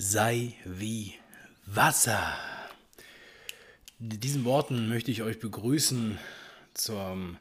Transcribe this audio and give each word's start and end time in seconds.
sei 0.00 0.52
wie 0.64 1.14
Wasser. 1.66 2.22
Mit 3.98 4.22
diesen 4.22 4.44
Worten 4.44 4.88
möchte 4.88 5.10
ich 5.10 5.22
euch 5.22 5.40
begrüßen 5.40 6.16
zum 6.72 7.36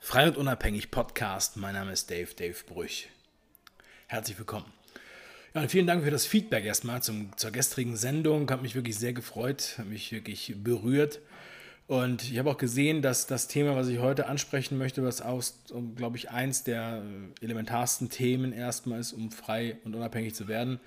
Frei 0.00 0.28
und 0.28 0.38
Unabhängig 0.38 0.90
Podcast. 0.90 1.58
Mein 1.58 1.74
Name 1.74 1.92
ist 1.92 2.10
Dave, 2.10 2.32
Dave 2.34 2.56
Brüch. 2.66 3.10
Herzlich 4.06 4.38
willkommen. 4.38 4.64
Ja, 5.52 5.68
vielen 5.68 5.86
Dank 5.86 6.02
für 6.02 6.10
das 6.10 6.24
Feedback 6.24 6.64
erstmal 6.64 7.02
zum, 7.02 7.36
zur 7.36 7.50
gestrigen 7.50 7.98
Sendung. 7.98 8.50
Hat 8.50 8.62
mich 8.62 8.74
wirklich 8.74 8.96
sehr 8.96 9.12
gefreut, 9.12 9.74
hat 9.76 9.86
mich 9.86 10.10
wirklich 10.10 10.54
berührt. 10.56 11.20
Und 11.88 12.24
ich 12.24 12.38
habe 12.38 12.50
auch 12.50 12.58
gesehen, 12.58 13.02
dass 13.02 13.26
das 13.26 13.48
Thema, 13.48 13.76
was 13.76 13.88
ich 13.88 13.98
heute 13.98 14.28
ansprechen 14.28 14.78
möchte, 14.78 15.04
was 15.04 15.20
aus, 15.20 15.62
glaube 15.94 16.16
ich, 16.16 16.30
eins 16.30 16.64
der 16.64 17.02
elementarsten 17.42 18.08
Themen 18.08 18.54
erstmal 18.54 18.98
ist, 18.98 19.12
um 19.12 19.30
frei 19.30 19.76
und 19.84 19.94
unabhängig 19.94 20.34
zu 20.34 20.48
werden, 20.48 20.80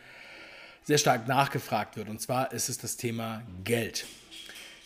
sehr 0.84 0.98
stark 0.98 1.27
nachgefragt 1.27 1.95
wird. 1.98 2.09
Und 2.09 2.21
zwar 2.21 2.52
ist 2.52 2.70
es 2.70 2.77
das 2.77 2.98
Thema 2.98 3.44
Geld. 3.63 4.05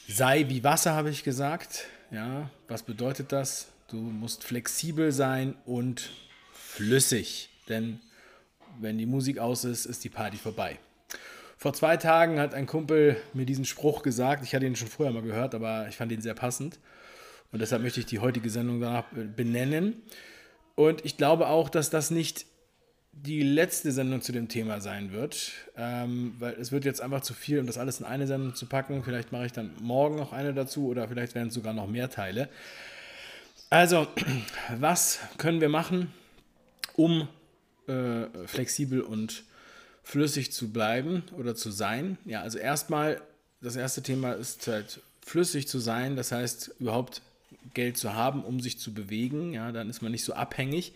Sei 0.07 0.45
wie 0.49 0.63
Wasser, 0.63 0.93
habe 0.93 1.09
ich 1.09 1.23
gesagt. 1.23 1.85
Ja, 2.11 2.49
was 2.67 2.83
bedeutet 2.83 3.31
das? 3.31 3.67
Du 3.87 3.97
musst 3.97 4.43
flexibel 4.43 5.11
sein 5.11 5.55
und 5.65 6.11
flüssig. 6.53 7.49
Denn 7.69 7.99
wenn 8.79 8.97
die 8.97 9.05
Musik 9.05 9.39
aus 9.39 9.63
ist, 9.63 9.85
ist 9.85 10.03
die 10.03 10.09
Party 10.09 10.37
vorbei. 10.37 10.79
Vor 11.57 11.73
zwei 11.73 11.97
Tagen 11.97 12.39
hat 12.39 12.53
ein 12.53 12.67
Kumpel 12.67 13.17
mir 13.33 13.45
diesen 13.45 13.65
Spruch 13.65 14.03
gesagt. 14.03 14.43
Ich 14.43 14.53
hatte 14.53 14.65
ihn 14.65 14.75
schon 14.75 14.87
vorher 14.87 15.13
mal 15.13 15.23
gehört, 15.23 15.55
aber 15.55 15.87
ich 15.87 15.95
fand 15.95 16.11
ihn 16.11 16.21
sehr 16.21 16.35
passend. 16.35 16.79
Und 17.51 17.59
deshalb 17.59 17.81
möchte 17.81 18.01
ich 18.01 18.05
die 18.05 18.19
heutige 18.19 18.49
Sendung 18.49 18.81
danach 18.81 19.05
benennen. 19.35 20.01
Und 20.75 21.05
ich 21.05 21.17
glaube 21.17 21.47
auch, 21.47 21.69
dass 21.69 21.89
das 21.89 22.11
nicht 22.11 22.45
die 23.15 23.41
letzte 23.43 23.91
Sendung 23.91 24.21
zu 24.21 24.31
dem 24.31 24.49
Thema 24.49 24.81
sein 24.81 25.11
wird, 25.11 25.51
ähm, 25.77 26.35
weil 26.39 26.53
es 26.53 26.71
wird 26.71 26.85
jetzt 26.85 27.01
einfach 27.01 27.21
zu 27.21 27.33
viel, 27.33 27.59
um 27.59 27.65
das 27.65 27.77
alles 27.77 27.99
in 27.99 28.05
eine 28.05 28.27
Sendung 28.27 28.55
zu 28.55 28.65
packen. 28.65 29.03
Vielleicht 29.03 29.31
mache 29.31 29.45
ich 29.45 29.53
dann 29.53 29.71
morgen 29.79 30.17
noch 30.17 30.33
eine 30.33 30.53
dazu 30.53 30.87
oder 30.87 31.07
vielleicht 31.07 31.33
werden 31.33 31.47
es 31.47 31.53
sogar 31.53 31.73
noch 31.73 31.87
mehr 31.87 32.09
Teile. 32.09 32.49
Also, 33.69 34.07
was 34.77 35.19
können 35.37 35.61
wir 35.61 35.69
machen, 35.69 36.11
um 36.95 37.27
äh, 37.87 38.25
flexibel 38.45 39.01
und 39.01 39.43
flüssig 40.03 40.51
zu 40.51 40.71
bleiben 40.71 41.23
oder 41.37 41.55
zu 41.55 41.71
sein. 41.71 42.17
Ja, 42.25 42.41
also 42.41 42.57
erstmal, 42.57 43.21
das 43.61 43.75
erste 43.75 44.03
Thema 44.03 44.33
ist 44.33 44.67
halt 44.67 44.99
flüssig 45.25 45.67
zu 45.67 45.79
sein, 45.79 46.15
das 46.15 46.31
heißt 46.31 46.75
überhaupt 46.79 47.21
Geld 47.73 47.97
zu 47.97 48.13
haben, 48.13 48.43
um 48.43 48.59
sich 48.59 48.77
zu 48.77 48.93
bewegen. 48.93 49.53
Ja, 49.53 49.71
dann 49.71 49.89
ist 49.89 50.01
man 50.01 50.11
nicht 50.11 50.23
so 50.23 50.33
abhängig. 50.33 50.93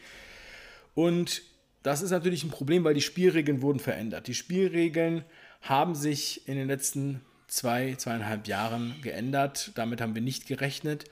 Und 0.94 1.42
das 1.90 2.04
ist 2.04 2.12
natürlich 2.12 2.44
ein 2.44 2.52
Problem, 2.52 2.84
weil 2.84 2.94
die 2.94 3.02
Spielregeln 3.02 3.64
wurden 3.64 3.80
verändert. 3.80 4.28
Die 4.28 4.36
Spielregeln 4.36 5.24
haben 5.64 5.96
sich 5.96 6.48
in 6.48 6.56
den 6.56 6.68
letzten 6.68 7.22
zwei, 7.48 7.96
zweieinhalb 7.96 8.48
Jahren 8.48 8.94
geändert. 9.02 9.72
Damit 9.74 10.00
haben 10.00 10.14
wir 10.14 10.22
nicht 10.22 10.46
gerechnet. 10.46 11.06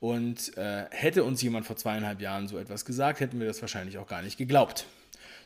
Und 0.00 0.58
äh, 0.58 0.86
hätte 0.90 1.22
uns 1.22 1.40
jemand 1.40 1.66
vor 1.66 1.76
zweieinhalb 1.76 2.20
Jahren 2.20 2.48
so 2.48 2.58
etwas 2.58 2.84
gesagt, 2.84 3.20
hätten 3.20 3.38
wir 3.38 3.46
das 3.46 3.60
wahrscheinlich 3.60 3.96
auch 3.96 4.08
gar 4.08 4.22
nicht 4.22 4.36
geglaubt. 4.36 4.86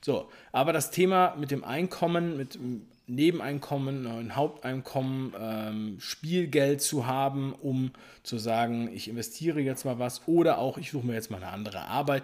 So, 0.00 0.31
aber 0.53 0.72
das 0.72 0.91
Thema 0.91 1.36
mit 1.39 1.50
dem 1.50 1.64
Einkommen, 1.64 2.39
mit 2.39 2.55
dem 2.55 2.86
Nebeneinkommen, 3.06 4.06
ein 4.06 4.36
Haupteinkommen, 4.36 5.34
ähm, 5.39 5.97
Spielgeld 5.98 6.81
zu 6.81 7.06
haben, 7.06 7.53
um 7.53 7.91
zu 8.22 8.39
sagen, 8.39 8.91
ich 8.92 9.09
investiere 9.09 9.61
jetzt 9.61 9.84
mal 9.84 9.98
was 9.98 10.22
oder 10.27 10.59
auch 10.59 10.78
ich 10.78 10.91
suche 10.91 11.06
mir 11.06 11.14
jetzt 11.14 11.31
mal 11.31 11.39
eine 11.42 11.53
andere 11.53 11.83
Arbeit 11.83 12.22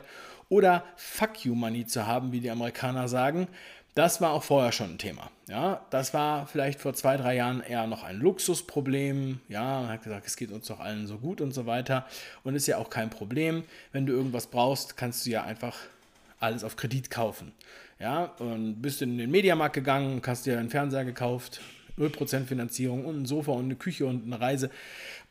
oder 0.55 0.85
Fuck 0.95 1.45
you 1.45 1.57
Money 1.57 1.85
zu 1.85 2.07
haben, 2.07 2.31
wie 2.31 2.39
die 2.39 2.51
Amerikaner 2.51 3.09
sagen, 3.09 3.49
das 3.97 4.21
war 4.21 4.31
auch 4.31 4.45
vorher 4.45 4.71
schon 4.71 4.93
ein 4.93 4.99
Thema. 4.99 5.31
Ja, 5.49 5.85
das 5.91 6.15
war 6.15 6.47
vielleicht 6.47 6.81
vor 6.81 6.95
zwei, 6.95 7.17
drei 7.17 7.35
Jahren 7.35 7.61
eher 7.61 7.89
noch 7.89 8.05
ein 8.05 8.21
Luxusproblem. 8.21 9.41
Ja, 9.49 9.81
man 9.81 9.89
hat 9.89 10.05
gesagt, 10.05 10.27
es 10.29 10.37
geht 10.37 10.53
uns 10.53 10.69
doch 10.69 10.79
allen 10.79 11.09
so 11.09 11.19
gut 11.19 11.41
und 11.41 11.53
so 11.53 11.67
weiter. 11.67 12.07
Und 12.45 12.55
ist 12.55 12.69
ja 12.69 12.79
auch 12.79 12.89
kein 12.89 13.11
Problem. 13.11 13.65
Wenn 13.91 14.07
du 14.07 14.13
irgendwas 14.13 14.47
brauchst, 14.47 14.97
kannst 14.97 15.27
du 15.27 15.31
ja 15.31 15.43
einfach 15.43 15.77
alles 16.39 16.63
auf 16.63 16.77
Kredit 16.77 17.11
kaufen. 17.11 17.51
Ja, 17.99 18.27
und 18.39 18.81
bist 18.81 19.03
in 19.03 19.19
den 19.19 19.33
Mediamarkt 19.33 19.75
gegangen, 19.75 20.23
hast 20.25 20.47
dir 20.47 20.59
einen 20.59 20.71
Fernseher 20.71 21.05
gekauft, 21.05 21.61
0% 21.99 22.45
Finanzierung 22.45 23.05
und 23.05 23.23
ein 23.23 23.27
Sofa 23.27 23.53
und 23.53 23.65
eine 23.65 23.77
Küche 23.77 24.07
und 24.07 24.25
eine 24.25 24.41
Reise 24.41 24.71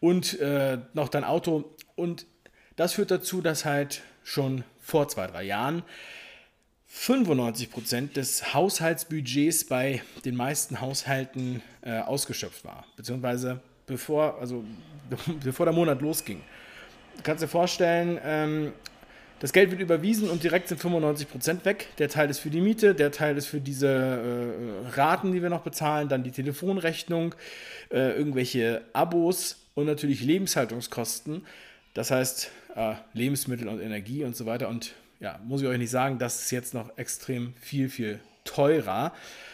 und 0.01 0.38
äh, 0.41 0.79
noch 0.94 1.07
dein 1.07 1.23
Auto. 1.23 1.75
Und 1.95 2.25
das 2.75 2.94
führt 2.94 3.12
dazu, 3.12 3.41
dass 3.41 3.63
halt 3.63 4.03
schon 4.23 4.63
vor 4.79 5.07
zwei, 5.07 5.28
drei 5.28 5.44
Jahren 5.44 5.84
95% 6.94 8.13
des 8.13 8.53
Haushaltsbudgets 8.53 9.66
bei 9.66 10.01
den 10.25 10.35
meisten 10.35 10.79
Haushalten 10.79 11.61
äh, 11.81 12.00
ausgeschöpft 12.00 12.63
war. 12.63 12.85
Beziehungsweise 12.95 13.62
bevor, 13.88 14.39
also, 14.39 14.63
bevor 15.44 15.66
der 15.66 15.73
Monat 15.73 16.01
losging. 16.01 16.41
Du 17.17 17.23
kannst 17.23 17.44
dir 17.44 17.47
vorstellen, 17.47 18.19
ähm, 18.23 18.73
das 19.39 19.51
Geld 19.51 19.72
wird 19.72 19.81
überwiesen 19.81 20.29
und 20.29 20.44
direkt 20.44 20.69
sind 20.69 20.79
95% 20.79 21.66
weg. 21.66 21.89
Der 21.97 22.07
Teil 22.09 22.29
ist 22.29 22.39
für 22.39 22.50
die 22.50 22.62
Miete, 22.62 22.95
der 22.95 23.12
Teil 23.12 23.38
ist 23.38 23.47
für 23.47 23.59
diese 23.59 23.88
äh, 23.88 24.88
Raten, 24.95 25.33
die 25.33 25.41
wir 25.41 25.50
noch 25.50 25.63
bezahlen, 25.63 26.07
dann 26.07 26.23
die 26.23 26.31
Telefonrechnung, 26.31 27.35
äh, 27.91 28.16
irgendwelche 28.16 28.83
Abos 28.94 29.57
und 29.73 29.88
natürlich 29.88 30.22
Lebenshaltungskosten. 30.22 31.45
Das 31.93 32.11
heißt 32.11 32.49
äh, 32.75 32.95
Lebensmittel 33.13 33.67
und 33.67 33.79
Energie 33.79 34.23
und 34.23 34.35
so 34.35 34.45
weiter. 34.45 34.69
Und 34.69 34.93
ja, 35.19 35.39
muss 35.45 35.61
ich 35.61 35.67
euch 35.67 35.77
nicht 35.77 35.91
sagen, 35.91 36.17
das 36.17 36.43
ist 36.43 36.51
jetzt 36.51 36.73
noch 36.73 36.97
extrem 36.97 37.53
viel, 37.61 37.89
viel 37.89 38.19
teurer. 38.43 39.13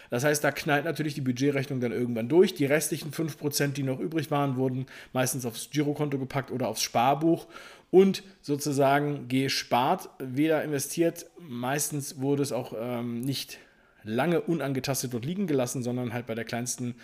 Das 0.10 0.24
heißt, 0.24 0.44
da 0.44 0.52
knallt 0.52 0.86
natürlich 0.86 1.14
die 1.14 1.22
Budgetrechnung 1.22 1.80
dann 1.80 1.92
irgendwann 1.92 2.30
durch. 2.30 2.56
Die 2.56 2.66
restlichen 2.66 3.12
5%, 3.12 3.74
die 3.74 3.84
noch 3.84 4.00
übrig 4.00 4.32
waren, 4.32 4.56
wurden 4.56 4.88
meistens 5.14 5.46
aufs 5.46 5.70
Girokonto 5.70 6.18
gepackt 6.18 6.52
oder 6.52 6.68
aufs 6.68 6.82
Sparbuch 6.82 7.48
und 7.92 8.24
sozusagen 8.42 9.28
gespart, 9.28 10.10
weder 10.20 10.64
investiert. 10.64 11.28
Meistens 11.40 12.20
wurde 12.20 12.42
es 12.42 12.52
auch 12.52 12.74
ähm, 12.80 13.22
nicht 13.22 13.60
lange 14.04 14.42
unangetastet 14.42 15.14
dort 15.14 15.26
liegen 15.26 15.46
gelassen, 15.46 15.84
sondern 15.84 16.14
halt 16.14 16.26
bei 16.26 16.36
der 16.36 16.46
kleinsten 16.46 16.96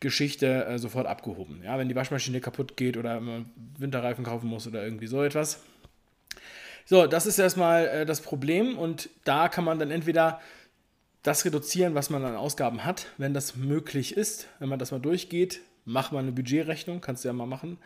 Geschichte 0.00 0.64
äh, 0.66 0.78
sofort 0.78 1.06
abgehoben. 1.06 1.62
Ja, 1.64 1.78
wenn 1.78 1.88
die 1.88 1.96
Waschmaschine 1.96 2.40
kaputt 2.40 2.76
geht 2.76 2.96
oder 2.96 3.20
man 3.20 3.46
Winterreifen 3.78 4.24
kaufen 4.24 4.48
muss 4.48 4.66
oder 4.66 4.84
irgendwie 4.84 5.06
so 5.06 5.22
etwas. 5.22 5.62
So, 6.86 7.06
das 7.06 7.26
ist 7.26 7.38
erstmal 7.38 7.86
äh, 7.86 8.06
das 8.06 8.20
Problem 8.20 8.76
und 8.76 9.08
da 9.24 9.48
kann 9.48 9.64
man 9.64 9.78
dann 9.78 9.90
entweder 9.90 10.40
das 11.22 11.44
reduzieren, 11.44 11.94
was 11.94 12.10
man 12.10 12.24
an 12.24 12.36
Ausgaben 12.36 12.84
hat, 12.84 13.06
wenn 13.16 13.32
das 13.32 13.56
möglich 13.56 14.16
ist. 14.16 14.46
Wenn 14.58 14.68
man 14.68 14.78
das 14.78 14.90
mal 14.90 15.00
durchgeht, 15.00 15.60
mach 15.86 16.12
mal 16.12 16.18
eine 16.18 16.32
Budgetrechnung, 16.32 17.00
kannst 17.00 17.24
du 17.24 17.28
ja 17.28 17.32
mal 17.32 17.46
machen. 17.46 17.78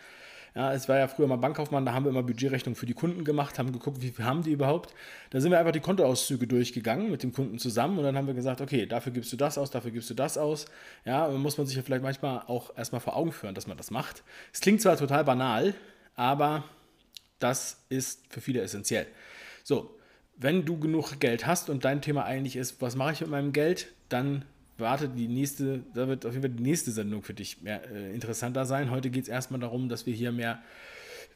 Ja, 0.55 0.73
es 0.73 0.89
war 0.89 0.99
ja 0.99 1.09
früher 1.09 1.27
mal 1.27 1.37
Bankkaufmann, 1.37 1.85
da 1.85 1.93
haben 1.93 2.05
wir 2.05 2.11
immer 2.11 2.23
Budgetrechnung 2.23 2.75
für 2.75 2.87
die 2.87 2.95
Kunden 2.95 3.25
gemacht, 3.25 3.59
haben 3.59 3.73
geguckt, 3.73 4.01
wie 4.01 4.11
viel 4.11 4.25
haben 4.25 4.43
die 4.43 4.53
überhaupt. 4.53 4.95
Da 5.31 5.41
sind 5.41 5.51
wir 5.51 5.59
einfach 5.59 5.73
die 5.73 5.81
Kontoauszüge 5.81 6.47
durchgegangen 6.47 7.11
mit 7.11 7.23
dem 7.23 7.33
Kunden 7.33 7.59
zusammen 7.59 7.99
und 7.99 8.05
dann 8.05 8.17
haben 8.17 8.27
wir 8.27 8.35
gesagt, 8.35 8.61
okay, 8.61 8.87
dafür 8.87 9.13
gibst 9.13 9.33
du 9.33 9.37
das 9.37 9.59
aus, 9.59 9.71
dafür 9.71 9.91
gibst 9.91 10.11
du 10.11 10.15
das 10.15 10.39
aus. 10.39 10.67
Ja, 11.05 11.29
muss 11.29 11.59
man 11.59 11.67
sich 11.67 11.77
ja 11.77 11.83
vielleicht 11.83 12.03
manchmal 12.03 12.43
auch 12.47 12.77
erstmal 12.77 13.01
vor 13.01 13.17
Augen 13.17 13.33
führen, 13.33 13.55
dass 13.55 13.67
man 13.67 13.77
das 13.77 13.91
macht. 13.91 14.23
Es 14.53 14.61
klingt 14.61 14.81
zwar 14.81 14.97
total 14.97 15.25
banal, 15.25 15.75
aber 16.15 16.65
das 17.39 17.85
ist 17.89 18.23
für 18.29 18.41
viele 18.41 18.61
essentiell. 18.61 19.07
So, 19.65 19.95
wenn 20.37 20.65
du 20.65 20.79
genug 20.79 21.21
Geld 21.21 21.47
hast 21.47 21.69
und 21.69 21.85
dein 21.85 22.01
Thema 22.01 22.25
eigentlich 22.25 22.57
ist, 22.57 22.81
was 22.81 22.97
mache 22.97 23.13
ich 23.13 23.21
mit 23.21 23.31
meinem 23.31 23.53
Geld, 23.53 23.93
dann 24.09 24.45
wartet 24.79 25.13
die 25.17 25.29
nächste, 25.29 25.85
da 25.95 26.09
wird 26.09 26.25
auf 26.25 26.33
jeden 26.33 26.43
Fall 26.43 26.57
die 26.57 26.63
nächste 26.63 26.91
Sendung 26.91 27.23
für 27.23 27.35
dich 27.35 27.63
mehr 27.63 27.83
äh, 27.91 28.15
interessanter 28.15 28.67
sein. 28.67 28.91
Heute 28.91 29.11
geht 29.11 29.25
es 29.25 29.29
erstmal 29.29 29.61
darum, 29.61 29.89
dass 29.89 30.07
wir 30.07 30.15
hier 30.15 30.33
mehr, 30.33 30.63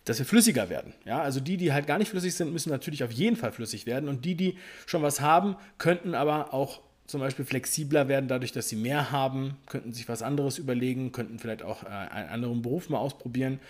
dass 0.05 0.19
wir 0.19 0.27
flüssiger 0.27 0.69
werden. 0.71 0.95
Ja, 1.05 1.23
also 1.23 1.41
die, 1.41 1.57
die 1.57 1.73
halt 1.73 1.87
gar 1.87 1.99
nicht 1.99 2.11
flüssig 2.11 2.35
sind, 2.35 2.53
müssen 2.53 2.71
natürlich 2.71 3.05
auf 3.05 3.13
jeden 3.13 3.37
Fall 3.37 3.53
flüssig 3.53 3.87
werden. 3.87 4.09
Und 4.09 4.25
die, 4.25 4.35
die 4.35 4.59
schon 4.87 5.03
was 5.03 5.21
haben, 5.21 5.57
könnten 5.79 6.15
aber 6.15 6.55
auch 6.55 6.81
zum 7.13 7.21
Beispiel 7.21 7.45
flexibler 7.45 8.09
werden, 8.09 8.27
dadurch, 8.27 8.53
dass 8.53 8.71
sie 8.71 8.77
mehr 8.77 9.13
haben, 9.13 9.59
könnten 9.67 9.93
sich 9.93 10.09
was 10.09 10.23
anderes 10.23 10.57
überlegen, 10.57 11.13
könnten 11.13 11.39
vielleicht 11.39 11.63
auch 11.63 11.85
äh, 11.85 11.89
einen 11.89 12.31
anderen 12.31 12.63
Beruf 12.63 12.89
mal 12.89 12.99
ausprobieren 12.99 13.61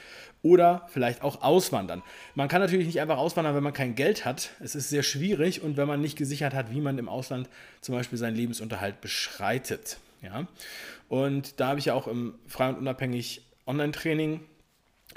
oder 0.43 0.87
vielleicht 0.93 1.23
auch 1.23 1.43
auswandern. 1.43 2.05
Man 2.37 2.47
kann 2.47 2.61
natürlich 2.61 2.87
nicht 2.87 3.01
einfach 3.01 3.19
auswandern, 3.19 3.57
wenn 3.57 3.65
man 3.65 3.73
kein 3.73 3.97
Geld 3.97 4.25
hat. 4.25 4.51
Es 4.61 4.77
ist 4.77 4.91
sehr 4.91 5.03
schwierig 5.03 5.61
und 5.61 5.77
wenn 5.77 5.89
man 5.89 6.01
nicht 6.01 6.17
gesichert 6.17 6.55
hat, 6.55 6.73
wie 6.73 6.81
man 6.81 6.97
im 6.99 7.09
Ausland 7.09 7.49
zum 7.81 7.97
Beispiel 7.97 8.17
seinen 8.17 8.37
Lebensunterhalt 8.37 9.01
beschreitet. 9.01 9.99
Ja? 10.23 10.47
Und 11.09 11.59
da 11.59 11.67
habe 11.67 11.81
ich 11.81 11.87
ja 11.87 11.95
auch 11.95 12.07
im 12.07 12.35
frei 12.47 12.69
und 12.69 12.79
unabhängig 12.79 13.43
Online-Training 13.67 14.41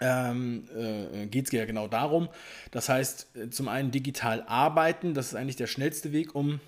ähm, 0.02 0.68
äh, 0.76 1.28
geht 1.28 1.46
es 1.46 1.52
ja 1.52 1.66
genau 1.66 1.88
darum. 1.88 2.28
Das 2.72 2.90
heißt, 2.90 3.36
äh, 3.36 3.50
zum 3.52 3.68
einen 3.68 3.92
digital 3.92 4.44
arbeiten, 4.48 5.14
das 5.14 5.28
ist 5.28 5.36
eigentlich 5.36 5.58
der 5.58 5.68
schnellste 5.68 6.12
Weg, 6.12 6.34
um 6.34 6.60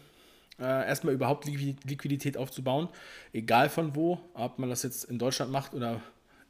äh, 0.59 0.87
erstmal 0.87 1.13
überhaupt 1.13 1.45
Liquidität 1.45 2.37
aufzubauen, 2.37 2.89
egal 3.33 3.69
von 3.69 3.95
wo, 3.95 4.19
ob 4.33 4.59
man 4.59 4.69
das 4.69 4.83
jetzt 4.83 5.05
in 5.05 5.19
Deutschland 5.19 5.51
macht 5.51 5.73
oder 5.73 6.01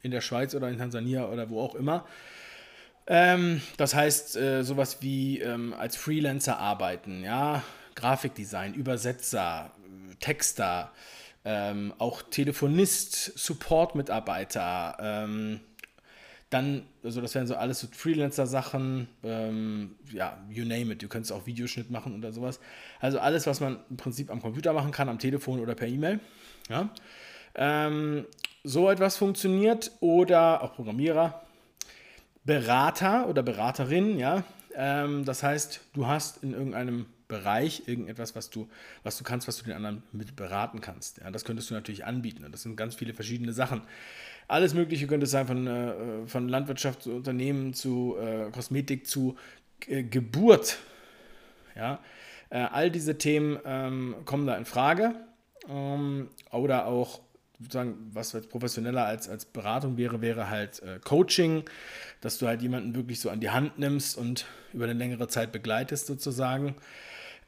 in 0.02 0.12
der 0.12 0.22
Schweiz 0.22 0.56
oder 0.56 0.70
in 0.70 0.78
Tansania 0.78 1.28
oder 1.28 1.50
wo 1.50 1.62
auch 1.62 1.76
immer. 1.76 2.06
Ähm, 3.08 3.62
das 3.78 3.96
heißt, 3.96 4.36
äh, 4.38 4.64
sowas 4.64 5.02
wie 5.02 5.40
ähm, 5.40 5.74
als 5.74 5.96
Freelancer 5.96 6.60
arbeiten, 6.60 7.24
ja, 7.24 7.64
Grafikdesign, 7.96 8.74
Übersetzer, 8.74 9.72
Texter, 10.20 10.92
ähm, 11.46 11.94
auch 11.98 12.22
Telefonist, 12.22 13.38
Support-Mitarbeiter, 13.38 14.98
ähm, 15.00 15.62
dann, 16.50 16.84
also 17.04 17.20
das 17.20 17.36
wären 17.36 17.46
so 17.46 17.56
alles 17.56 17.80
so 17.80 17.88
Freelancer-Sachen, 17.92 19.10
ähm, 19.24 19.96
ja, 20.12 20.38
you 20.50 20.64
name 20.64 20.94
it. 20.94 21.02
Du 21.02 21.08
könntest 21.08 21.34
auch 21.34 21.46
Videoschnitt 21.46 21.92
machen 21.92 22.16
oder 22.16 22.32
sowas. 22.32 22.60
Also 23.00 23.20
alles, 23.20 23.48
was 23.48 23.60
man 23.60 23.80
im 23.90 23.98
Prinzip 23.98 24.32
am 24.32 24.42
Computer 24.42 24.72
machen 24.72 24.92
kann, 24.92 25.10
am 25.10 25.20
Telefon 25.20 25.60
oder 25.60 25.76
per 25.76 25.88
E-Mail. 25.88 26.20
Ja. 26.70 26.90
Ähm, 27.56 28.26
so 28.64 28.90
etwas 28.90 29.18
funktioniert 29.18 29.92
oder 30.00 30.62
auch 30.62 30.76
Programmierer, 30.76 31.42
Berater 32.46 33.28
oder 33.28 33.44
Beraterin, 33.44 34.18
ja. 34.18 34.44
Ähm, 34.74 35.26
das 35.26 35.44
heißt, 35.44 35.82
du 35.94 36.08
hast 36.08 36.44
in 36.44 36.54
irgendeinem 36.54 37.08
Bereich 37.28 37.88
irgendetwas, 37.88 38.36
was 38.36 38.50
du, 38.50 38.70
was 39.04 39.18
du 39.18 39.24
kannst, 39.24 39.48
was 39.48 39.58
du 39.58 39.66
den 39.66 39.74
anderen 39.74 40.04
mit 40.14 40.36
beraten 40.36 40.80
kannst. 40.80 41.18
Ja, 41.18 41.30
das 41.30 41.44
könntest 41.44 41.70
du 41.70 41.74
natürlich 41.74 42.06
anbieten. 42.06 42.46
Das 42.52 42.64
sind 42.64 42.78
ganz 42.78 42.96
viele 42.96 43.14
verschiedene 43.14 43.52
Sachen. 43.52 43.82
Alles 44.48 44.74
Mögliche 44.74 45.08
könnte 45.08 45.26
es 45.26 45.32
sein, 45.32 45.46
von, 45.46 45.68
äh, 45.68 46.26
von 46.26 46.48
Landwirtschaft 46.48 47.04
zu 47.04 47.12
Unternehmen 47.12 47.74
zu 47.74 48.16
äh, 48.18 48.50
Kosmetik 48.52 49.06
zu 49.06 49.36
äh, 49.88 50.04
Geburt. 50.04 50.78
Ja, 51.76 52.00
äh, 52.50 52.60
all 52.60 52.90
diese 52.90 53.18
Themen 53.18 53.60
ähm, 53.66 54.16
kommen 54.26 54.48
da 54.48 54.56
in 54.56 54.66
Frage. 54.66 55.16
Ähm, 55.70 56.30
oder 56.52 56.86
auch 56.86 57.20
sozusagen, 57.60 58.10
was 58.14 58.34
jetzt 58.34 58.50
professioneller 58.50 59.06
als, 59.06 59.28
als 59.28 59.46
Beratung 59.46 59.98
wäre, 59.98 60.22
wäre 60.22 60.50
halt 60.50 60.82
äh, 60.84 61.00
Coaching, 61.04 61.64
dass 62.22 62.38
du 62.38 62.48
halt 62.48 62.62
jemanden 62.62 62.96
wirklich 62.96 63.20
so 63.20 63.30
an 63.30 63.40
die 63.40 63.50
Hand 63.50 63.80
nimmst 63.80 64.18
und 64.18 64.46
über 64.74 64.86
eine 64.86 64.94
längere 64.94 65.28
Zeit 65.28 65.52
begleitest 65.52 66.08
sozusagen. 66.08 66.76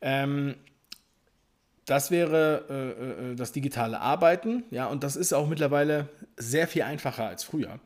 Ähm, 0.01 0.55
das 1.89 2.11
wäre 2.11 2.65
äh, 2.69 3.31
äh, 3.31 3.35
das 3.35 3.51
digitale 3.51 3.99
Arbeiten, 3.99 4.63
ja, 4.69 4.85
und 4.85 5.03
das 5.03 5.15
ist 5.15 5.33
auch 5.33 5.47
mittlerweile 5.47 6.07
sehr 6.37 6.67
viel 6.67 6.83
einfacher 6.83 7.27
als 7.27 7.43
früher, 7.43 7.79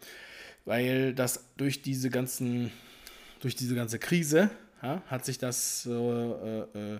weil 0.65 1.13
das 1.13 1.45
durch 1.55 1.81
diese 1.81 2.09
ganzen, 2.09 2.71
durch 3.39 3.55
diese 3.55 3.75
ganze 3.75 3.99
Krise 3.99 4.49
ja, 4.81 5.01
hat 5.07 5.23
sich 5.23 5.37
das 5.37 5.87
äh, 5.89 5.91
äh, 5.93 6.99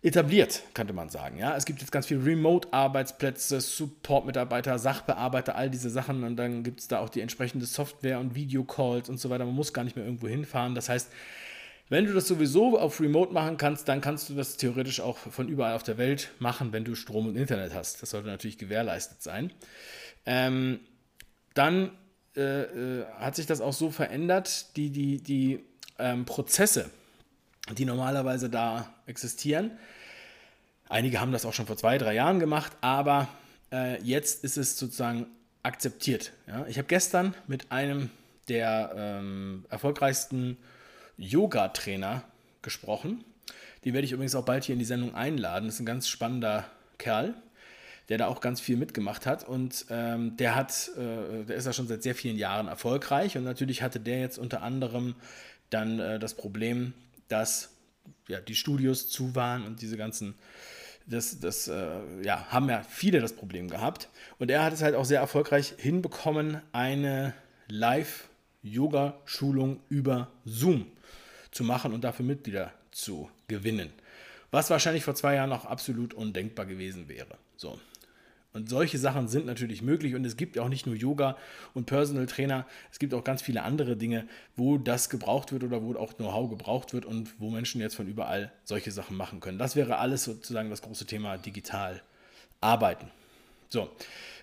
etabliert, 0.00 0.62
könnte 0.72 0.94
man 0.94 1.10
sagen. 1.10 1.36
Ja, 1.36 1.56
es 1.56 1.66
gibt 1.66 1.80
jetzt 1.80 1.92
ganz 1.92 2.06
viele 2.06 2.24
Remote-Arbeitsplätze, 2.24 3.60
Support-Mitarbeiter, 3.60 4.78
Sachbearbeiter, 4.78 5.54
all 5.56 5.68
diese 5.68 5.90
Sachen 5.90 6.24
und 6.24 6.36
dann 6.36 6.64
gibt 6.64 6.80
es 6.80 6.88
da 6.88 7.00
auch 7.00 7.10
die 7.10 7.20
entsprechende 7.20 7.66
Software 7.66 8.18
und 8.18 8.34
Videocalls 8.34 9.10
und 9.10 9.20
so 9.20 9.28
weiter. 9.28 9.44
Man 9.44 9.54
muss 9.54 9.74
gar 9.74 9.84
nicht 9.84 9.94
mehr 9.94 10.06
irgendwo 10.06 10.26
hinfahren. 10.26 10.74
Das 10.74 10.88
heißt, 10.88 11.10
wenn 11.92 12.06
du 12.06 12.14
das 12.14 12.26
sowieso 12.26 12.78
auf 12.78 13.02
Remote 13.02 13.34
machen 13.34 13.58
kannst, 13.58 13.86
dann 13.86 14.00
kannst 14.00 14.30
du 14.30 14.34
das 14.34 14.56
theoretisch 14.56 15.00
auch 15.00 15.18
von 15.18 15.46
überall 15.46 15.74
auf 15.74 15.82
der 15.82 15.98
Welt 15.98 16.30
machen, 16.38 16.72
wenn 16.72 16.86
du 16.86 16.94
Strom 16.94 17.26
und 17.26 17.36
Internet 17.36 17.74
hast. 17.74 18.00
Das 18.00 18.08
sollte 18.08 18.28
natürlich 18.28 18.56
gewährleistet 18.56 19.22
sein. 19.22 19.52
Ähm, 20.24 20.80
dann 21.52 21.90
äh, 22.34 22.62
äh, 22.62 23.04
hat 23.18 23.36
sich 23.36 23.44
das 23.44 23.60
auch 23.60 23.74
so 23.74 23.90
verändert, 23.90 24.74
die, 24.76 24.88
die, 24.88 25.22
die 25.22 25.66
ähm, 25.98 26.24
Prozesse, 26.24 26.88
die 27.76 27.84
normalerweise 27.84 28.48
da 28.48 28.94
existieren. 29.04 29.72
Einige 30.88 31.20
haben 31.20 31.32
das 31.32 31.44
auch 31.44 31.52
schon 31.52 31.66
vor 31.66 31.76
zwei, 31.76 31.98
drei 31.98 32.14
Jahren 32.14 32.40
gemacht, 32.40 32.72
aber 32.80 33.28
äh, 33.70 34.02
jetzt 34.02 34.44
ist 34.44 34.56
es 34.56 34.78
sozusagen 34.78 35.26
akzeptiert. 35.62 36.32
Ja? 36.46 36.64
Ich 36.68 36.78
habe 36.78 36.88
gestern 36.88 37.34
mit 37.46 37.70
einem 37.70 38.08
der 38.48 38.94
ähm, 38.96 39.66
erfolgreichsten 39.68 40.56
Yoga-Trainer 41.16 42.24
gesprochen. 42.62 43.24
Die 43.84 43.92
werde 43.92 44.04
ich 44.04 44.12
übrigens 44.12 44.34
auch 44.34 44.44
bald 44.44 44.64
hier 44.64 44.74
in 44.74 44.78
die 44.78 44.84
Sendung 44.84 45.14
einladen. 45.14 45.66
Das 45.66 45.74
ist 45.74 45.80
ein 45.80 45.86
ganz 45.86 46.08
spannender 46.08 46.64
Kerl, 46.98 47.34
der 48.08 48.18
da 48.18 48.28
auch 48.28 48.40
ganz 48.40 48.60
viel 48.60 48.76
mitgemacht 48.76 49.26
hat. 49.26 49.46
Und 49.46 49.86
ähm, 49.90 50.36
der 50.36 50.54
hat, 50.54 50.90
äh, 50.96 51.44
der 51.44 51.56
ist 51.56 51.66
ja 51.66 51.72
schon 51.72 51.88
seit 51.88 52.02
sehr 52.02 52.14
vielen 52.14 52.38
Jahren 52.38 52.68
erfolgreich. 52.68 53.36
Und 53.36 53.44
natürlich 53.44 53.82
hatte 53.82 54.00
der 54.00 54.20
jetzt 54.20 54.38
unter 54.38 54.62
anderem 54.62 55.14
dann 55.70 55.98
äh, 55.98 56.18
das 56.18 56.34
Problem, 56.34 56.92
dass 57.28 57.70
ja, 58.28 58.40
die 58.40 58.54
Studios 58.54 59.08
zu 59.08 59.34
waren 59.34 59.64
und 59.64 59.82
diese 59.82 59.96
ganzen 59.96 60.34
das, 61.06 61.40
das 61.40 61.66
äh, 61.66 62.22
ja, 62.22 62.46
haben 62.48 62.68
ja 62.68 62.84
viele 62.88 63.20
das 63.20 63.32
Problem 63.32 63.68
gehabt. 63.68 64.08
Und 64.38 64.52
er 64.52 64.62
hat 64.62 64.72
es 64.72 64.82
halt 64.82 64.94
auch 64.94 65.04
sehr 65.04 65.18
erfolgreich 65.20 65.74
hinbekommen, 65.76 66.62
eine 66.70 67.34
Live-Yoga-Schulung 67.68 69.80
über 69.88 70.28
Zoom 70.44 70.86
zu 71.52 71.62
machen 71.62 71.92
und 71.92 72.02
dafür 72.02 72.24
Mitglieder 72.24 72.72
zu 72.90 73.30
gewinnen. 73.46 73.90
Was 74.50 74.68
wahrscheinlich 74.68 75.04
vor 75.04 75.14
zwei 75.14 75.36
Jahren 75.36 75.50
noch 75.50 75.64
absolut 75.64 76.12
undenkbar 76.12 76.66
gewesen 76.66 77.08
wäre. 77.08 77.38
So. 77.56 77.78
Und 78.52 78.68
solche 78.68 78.98
Sachen 78.98 79.28
sind 79.28 79.46
natürlich 79.46 79.80
möglich 79.80 80.14
und 80.14 80.26
es 80.26 80.36
gibt 80.36 80.58
auch 80.58 80.68
nicht 80.68 80.84
nur 80.84 80.94
Yoga 80.94 81.38
und 81.72 81.86
Personal 81.86 82.26
Trainer, 82.26 82.66
es 82.90 82.98
gibt 82.98 83.14
auch 83.14 83.24
ganz 83.24 83.40
viele 83.40 83.62
andere 83.62 83.96
Dinge, 83.96 84.26
wo 84.56 84.76
das 84.76 85.08
gebraucht 85.08 85.52
wird 85.52 85.64
oder 85.64 85.82
wo 85.82 85.94
auch 85.94 86.14
Know-how 86.14 86.50
gebraucht 86.50 86.92
wird 86.92 87.06
und 87.06 87.40
wo 87.40 87.48
Menschen 87.48 87.80
jetzt 87.80 87.94
von 87.94 88.06
überall 88.06 88.52
solche 88.64 88.90
Sachen 88.90 89.16
machen 89.16 89.40
können. 89.40 89.56
Das 89.56 89.74
wäre 89.74 89.96
alles 89.96 90.24
sozusagen 90.24 90.68
das 90.68 90.82
große 90.82 91.06
Thema 91.06 91.38
digital 91.38 92.02
arbeiten. 92.60 93.10
So. 93.70 93.90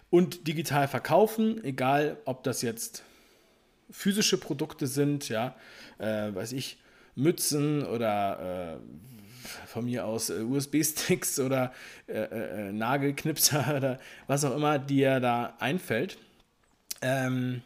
Und 0.09 0.47
digital 0.47 0.87
verkaufen, 0.87 1.63
egal 1.63 2.17
ob 2.25 2.43
das 2.43 2.63
jetzt 2.63 3.03
physische 3.91 4.39
Produkte 4.39 4.87
sind, 4.87 5.29
ja, 5.29 5.55
äh, 5.99 6.33
weiß 6.33 6.53
ich, 6.53 6.77
Mützen 7.19 7.85
oder 7.85 8.77
äh, 8.79 9.07
von 9.67 9.85
mir 9.85 10.05
aus 10.05 10.29
äh, 10.29 10.41
USB-Sticks 10.41 11.39
oder 11.45 11.73
äh, 12.07 12.13
äh, 12.13 12.69
äh, 12.69 12.71
Nagelknipser 12.71 13.73
oder 13.77 13.99
was 14.27 14.43
auch 14.43 14.55
immer 14.55 14.79
dir 14.79 15.19
da 15.19 15.55
einfällt. 15.59 16.17
Ähm, 17.01 17.61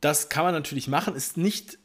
das 0.00 0.28
kann 0.28 0.44
man 0.44 0.54
natürlich 0.54 0.88
machen, 0.88 1.14
ist 1.14 1.36
nicht 1.36 1.78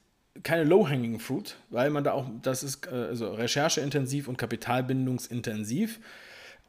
keine 0.43 0.63
low-hanging 0.63 1.19
fruit, 1.19 1.55
weil 1.69 1.89
man 1.89 2.03
da 2.03 2.13
auch, 2.13 2.25
das 2.41 2.63
ist 2.63 2.87
äh, 2.87 2.89
also 2.89 3.33
rechercheintensiv 3.33 4.27
und 4.27 4.37
kapitalbindungsintensiv. 4.37 5.99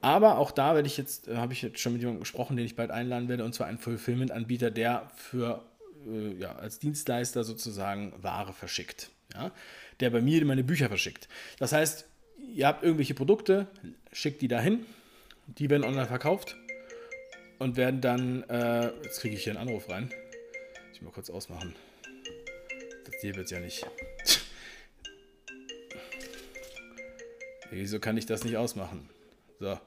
Aber 0.01 0.39
auch 0.39 0.51
da 0.51 0.75
werde 0.75 0.89
ich 0.89 0.97
jetzt, 0.97 1.29
habe 1.29 1.53
ich 1.53 1.63
jetzt 1.63 1.79
schon 1.79 1.93
mit 1.93 2.03
jemandem 2.03 2.21
gesprochen, 2.21 2.57
den 2.57 2.67
ich 2.67 2.75
bald 2.75 2.91
einladen 2.91 3.29
werde, 3.29 3.45
und 3.45 3.55
zwar 3.55 3.69
ein 3.69 3.79
Fulfillment-Anbieter, 3.79 4.73
der 4.73 5.09
für 5.15 5.63
ja, 6.41 6.57
als 6.57 6.81
Dienstleister 6.81 7.45
sozusagen 7.45 8.13
Ware 8.21 8.53
verschickt. 8.53 9.11
Ja? 9.35 9.53
Der 10.01 10.11
bei 10.11 10.21
mir 10.21 10.45
meine 10.45 10.65
Bücher 10.65 10.89
verschickt. 10.89 11.29
Das 11.59 11.73
heißt, 11.73 12.07
ihr 12.55 12.67
habt 12.67 12.83
irgendwelche 12.83 13.15
Produkte, 13.15 13.67
schickt 14.13 14.43
die 14.43 14.49
dahin, 14.49 14.85
die 15.47 15.71
werden 15.71 15.85
online 15.85 16.07
verkauft 16.07 16.57
und 17.59 17.77
werden 17.77 18.01
dann, 18.01 18.43
äh, 18.45 18.93
jetzt 19.03 19.21
kriege 19.21 19.35
ich 19.37 19.45
hier 19.45 19.57
einen 19.57 19.69
Anruf 19.69 19.89
rein. 19.89 20.05
Muss 20.05 20.97
ich 20.97 21.03
mal 21.03 21.13
kurz 21.13 21.31
ausmachen. 21.31 21.75
Das 23.05 23.21
hier 23.21 23.35
wird 23.37 23.51
ja 23.51 23.61
nicht. 23.61 23.87
Wieso 27.71 28.01
kann 28.01 28.17
ich 28.17 28.27
das 28.27 28.45
nicht 28.45 28.57
ausmachen? 28.57 29.09
So, 29.59 29.79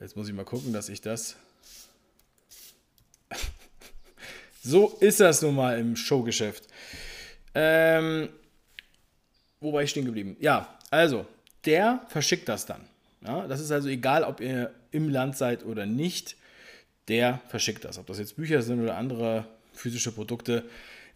jetzt 0.00 0.16
muss 0.16 0.28
ich 0.28 0.34
mal 0.34 0.44
gucken, 0.44 0.72
dass 0.72 0.88
ich 0.88 1.00
das. 1.00 1.36
so 4.62 4.96
ist 5.00 5.20
das 5.20 5.42
nun 5.42 5.56
mal 5.56 5.78
im 5.78 5.96
Showgeschäft. 5.96 6.68
Ähm, 7.54 8.28
wo 9.62 9.72
war 9.72 9.82
ich 9.82 9.90
stehen 9.90 10.04
geblieben? 10.04 10.36
Ja, 10.40 10.68
also, 10.90 11.26
der 11.64 12.02
verschickt 12.08 12.48
das 12.48 12.66
dann. 12.66 12.82
Ja, 13.24 13.46
das 13.46 13.60
ist 13.60 13.70
also 13.70 13.88
egal, 13.88 14.24
ob 14.24 14.40
ihr 14.40 14.72
im 14.90 15.08
Land 15.08 15.36
seid 15.36 15.64
oder 15.64 15.86
nicht, 15.86 16.36
der 17.08 17.40
verschickt 17.48 17.84
das. 17.84 17.98
Ob 17.98 18.06
das 18.06 18.18
jetzt 18.18 18.36
Bücher 18.36 18.62
sind 18.62 18.82
oder 18.82 18.96
andere 18.96 19.46
physische 19.72 20.12
Produkte. 20.12 20.64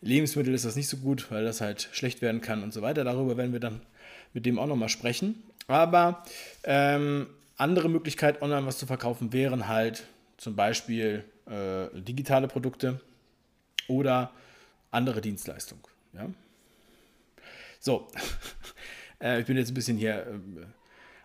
Lebensmittel 0.01 0.55
ist 0.55 0.65
das 0.65 0.77
nicht 0.77 0.89
so 0.89 0.99
gut, 0.99 1.31
weil 1.31 1.45
das 1.45 1.61
halt 1.61 1.89
schlecht 1.93 2.23
werden 2.23 2.41
kann 2.41 2.63
und 2.63 2.73
so 2.73 2.83
weiter. 2.83 3.05
Darüber 3.05 3.37
werden 3.37 3.53
wir 3.53 3.61
dann 3.61 3.81
mit 4.33 4.47
dem 4.47 4.59
auch 4.59 4.67
nochmal 4.67 4.89
sprechen. 4.89 5.43
Aber 5.67 6.25
ähm, 6.65 7.27
andere 7.57 7.89
Möglichkeit, 7.89 8.43
online 8.43 8.67
was 8.67 8.79
zu 8.79 8.87
verkaufen, 8.87 9.33
wären 9.33 9.69
halt 9.69 10.05
zum 10.37 10.55
Beispiel 10.55 11.25
äh, 11.47 11.87
digitale 12.01 12.47
Produkte 12.47 13.01
oder 13.89 14.31
andere 14.91 15.21
Dienstleistungen. 15.21 15.83
Ja? 16.13 16.29
So, 17.87 18.09
äh, 19.23 19.39
ich 19.39 19.47
bin 19.47 19.57
jetzt 19.57 19.71
ein 19.71 19.75
bisschen 19.75 19.97
hier 19.97 20.27
äh, 20.27 20.67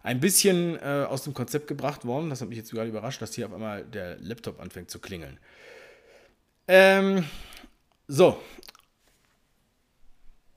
ein 0.03 0.19
bisschen 0.19 0.75
äh, 0.75 1.07
aus 1.09 1.23
dem 1.23 1.33
Konzept 1.33 1.65
gebracht 1.67 2.05
worden. 2.05 2.29
Das 2.29 2.39
hat 2.39 2.49
mich 2.49 2.57
jetzt 2.59 2.69
sogar 2.69 2.85
überrascht, 2.85 3.19
dass 3.19 3.33
hier 3.33 3.47
auf 3.47 3.53
einmal 3.53 3.83
der 3.83 4.17
Laptop 4.19 4.59
anfängt 4.59 4.91
zu 4.91 4.99
klingeln. 4.99 5.39
Ähm, 6.67 7.25
so. 8.07 8.39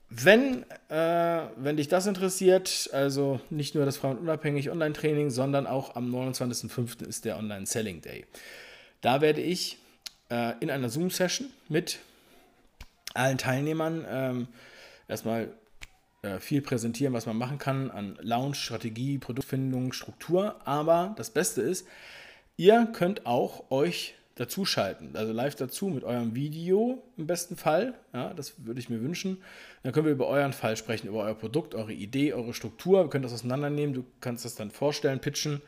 Wenn, 0.09 0.63
äh, 0.89 1.47
wenn 1.55 1.75
dich 1.77 1.87
das 1.87 2.05
interessiert, 2.05 2.87
also 2.93 3.39
nicht 3.49 3.73
nur 3.73 3.83
das 3.83 3.97
Frauen 3.97 4.19
unabhängig 4.19 4.69
Online-Training, 4.69 5.31
sondern 5.31 5.65
auch 5.65 5.95
am 5.95 6.13
29.05. 6.13 7.03
ist 7.03 7.25
der 7.25 7.39
Online-Selling 7.39 8.01
Day. 8.01 8.27
Da 9.01 9.21
werde 9.21 9.41
ich 9.41 9.79
äh, 10.29 10.53
in 10.59 10.69
einer 10.69 10.89
Zoom-Session 10.89 11.49
mit 11.67 11.97
allen 13.15 13.39
Teilnehmern 13.39 14.05
ähm, 14.07 14.47
erstmal 15.07 15.49
viel 16.39 16.61
präsentieren, 16.61 17.13
was 17.13 17.25
man 17.25 17.37
machen 17.37 17.57
kann 17.57 17.91
an 17.91 18.17
Launch, 18.21 18.57
Strategie, 18.57 19.17
Produktfindung, 19.17 19.93
Struktur. 19.93 20.55
Aber 20.65 21.13
das 21.17 21.29
Beste 21.29 21.61
ist, 21.61 21.85
Ihr 22.57 22.87
könnt 22.93 23.25
auch 23.25 23.69
euch 23.69 24.15
dazuschalten, 24.35 25.15
also 25.15 25.31
live 25.31 25.55
dazu 25.55 25.87
mit 25.87 26.03
eurem 26.03 26.35
Video 26.35 27.03
im 27.17 27.27
besten 27.27 27.55
Fall. 27.55 27.93
Ja, 28.13 28.33
das 28.33 28.65
würde 28.65 28.79
ich 28.79 28.89
mir 28.89 29.01
wünschen. 29.01 29.41
Dann 29.83 29.91
können 29.91 30.05
wir 30.05 30.13
über 30.13 30.27
euren 30.27 30.53
Fall 30.53 30.77
sprechen, 30.77 31.07
über 31.07 31.23
euer 31.23 31.35
Produkt, 31.35 31.75
eure 31.75 31.93
Idee, 31.93 32.33
eure 32.33 32.53
Struktur. 32.53 33.03
Wir 33.03 33.09
können 33.09 33.23
das 33.23 33.33
auseinandernehmen. 33.33 33.93
Du 33.93 34.05
kannst 34.21 34.45
das 34.45 34.55
dann 34.55 34.71
vorstellen, 34.71 35.19
pitchen. 35.19 35.61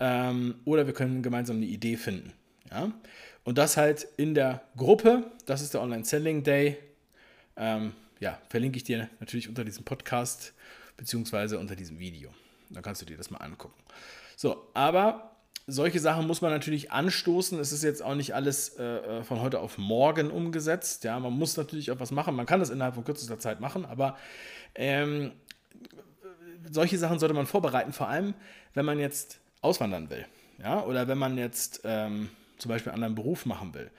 Ähm, 0.00 0.56
oder 0.64 0.86
wir 0.86 0.94
können 0.94 1.22
gemeinsam 1.22 1.56
eine 1.56 1.66
Idee 1.66 1.96
finden. 1.96 2.32
Ja? 2.70 2.92
Und 3.44 3.58
das 3.58 3.76
halt 3.76 4.08
in 4.16 4.34
der 4.34 4.62
Gruppe. 4.76 5.30
Das 5.46 5.62
ist 5.62 5.74
der 5.74 5.82
Online 5.82 6.04
Selling 6.04 6.42
Day. 6.42 6.78
Ähm, 7.56 7.92
ja, 8.24 8.38
verlinke 8.48 8.78
ich 8.78 8.84
dir 8.84 9.10
natürlich 9.20 9.50
unter 9.50 9.64
diesem 9.64 9.84
Podcast 9.84 10.54
beziehungsweise 10.96 11.58
unter 11.58 11.76
diesem 11.76 11.98
Video. 11.98 12.30
Da 12.70 12.80
kannst 12.80 13.02
du 13.02 13.06
dir 13.06 13.18
das 13.18 13.30
mal 13.30 13.36
angucken. 13.36 13.74
So, 14.34 14.66
aber 14.72 15.36
solche 15.66 16.00
Sachen 16.00 16.26
muss 16.26 16.40
man 16.40 16.50
natürlich 16.50 16.90
anstoßen. 16.90 17.58
Es 17.58 17.70
ist 17.70 17.84
jetzt 17.84 18.02
auch 18.02 18.14
nicht 18.14 18.34
alles 18.34 18.78
äh, 18.78 18.82
äh, 18.82 19.24
von 19.24 19.42
heute 19.42 19.60
auf 19.60 19.76
morgen 19.76 20.30
umgesetzt. 20.30 21.04
Ja, 21.04 21.20
man 21.20 21.34
muss 21.34 21.58
natürlich 21.58 21.90
auch 21.90 22.00
was 22.00 22.12
machen. 22.12 22.34
Man 22.34 22.46
kann 22.46 22.60
das 22.60 22.70
innerhalb 22.70 22.94
von 22.94 23.04
kürzester 23.04 23.38
Zeit 23.38 23.60
machen, 23.60 23.84
aber 23.84 24.16
ähm, 24.74 25.32
solche 26.70 26.96
Sachen 26.96 27.18
sollte 27.18 27.34
man 27.34 27.44
vorbereiten, 27.44 27.92
vor 27.92 28.08
allem 28.08 28.32
wenn 28.72 28.86
man 28.86 28.98
jetzt 28.98 29.38
auswandern 29.60 30.08
will. 30.08 30.24
Ja, 30.58 30.82
oder 30.82 31.08
wenn 31.08 31.18
man 31.18 31.36
jetzt 31.36 31.82
ähm, 31.84 32.30
zum 32.56 32.70
Beispiel 32.70 32.90
einen 32.90 33.02
anderen 33.02 33.16
Beruf 33.16 33.44
machen 33.44 33.74
will. 33.74 33.90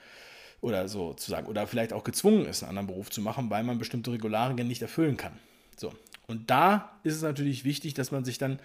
Oder 0.60 0.88
so 0.88 1.12
zu 1.14 1.30
sagen. 1.30 1.46
Oder 1.46 1.66
vielleicht 1.66 1.92
auch 1.92 2.04
gezwungen 2.04 2.46
ist, 2.46 2.62
einen 2.62 2.70
anderen 2.70 2.86
Beruf 2.88 3.10
zu 3.10 3.20
machen, 3.20 3.50
weil 3.50 3.62
man 3.62 3.78
bestimmte 3.78 4.12
Regularien 4.12 4.66
nicht 4.66 4.82
erfüllen 4.82 5.16
kann. 5.16 5.38
So. 5.76 5.92
Und 6.26 6.50
da 6.50 6.98
ist 7.04 7.14
es 7.14 7.22
natürlich 7.22 7.64
wichtig, 7.64 7.94
dass 7.94 8.10
man 8.10 8.24
sich 8.24 8.38
dann 8.38 8.58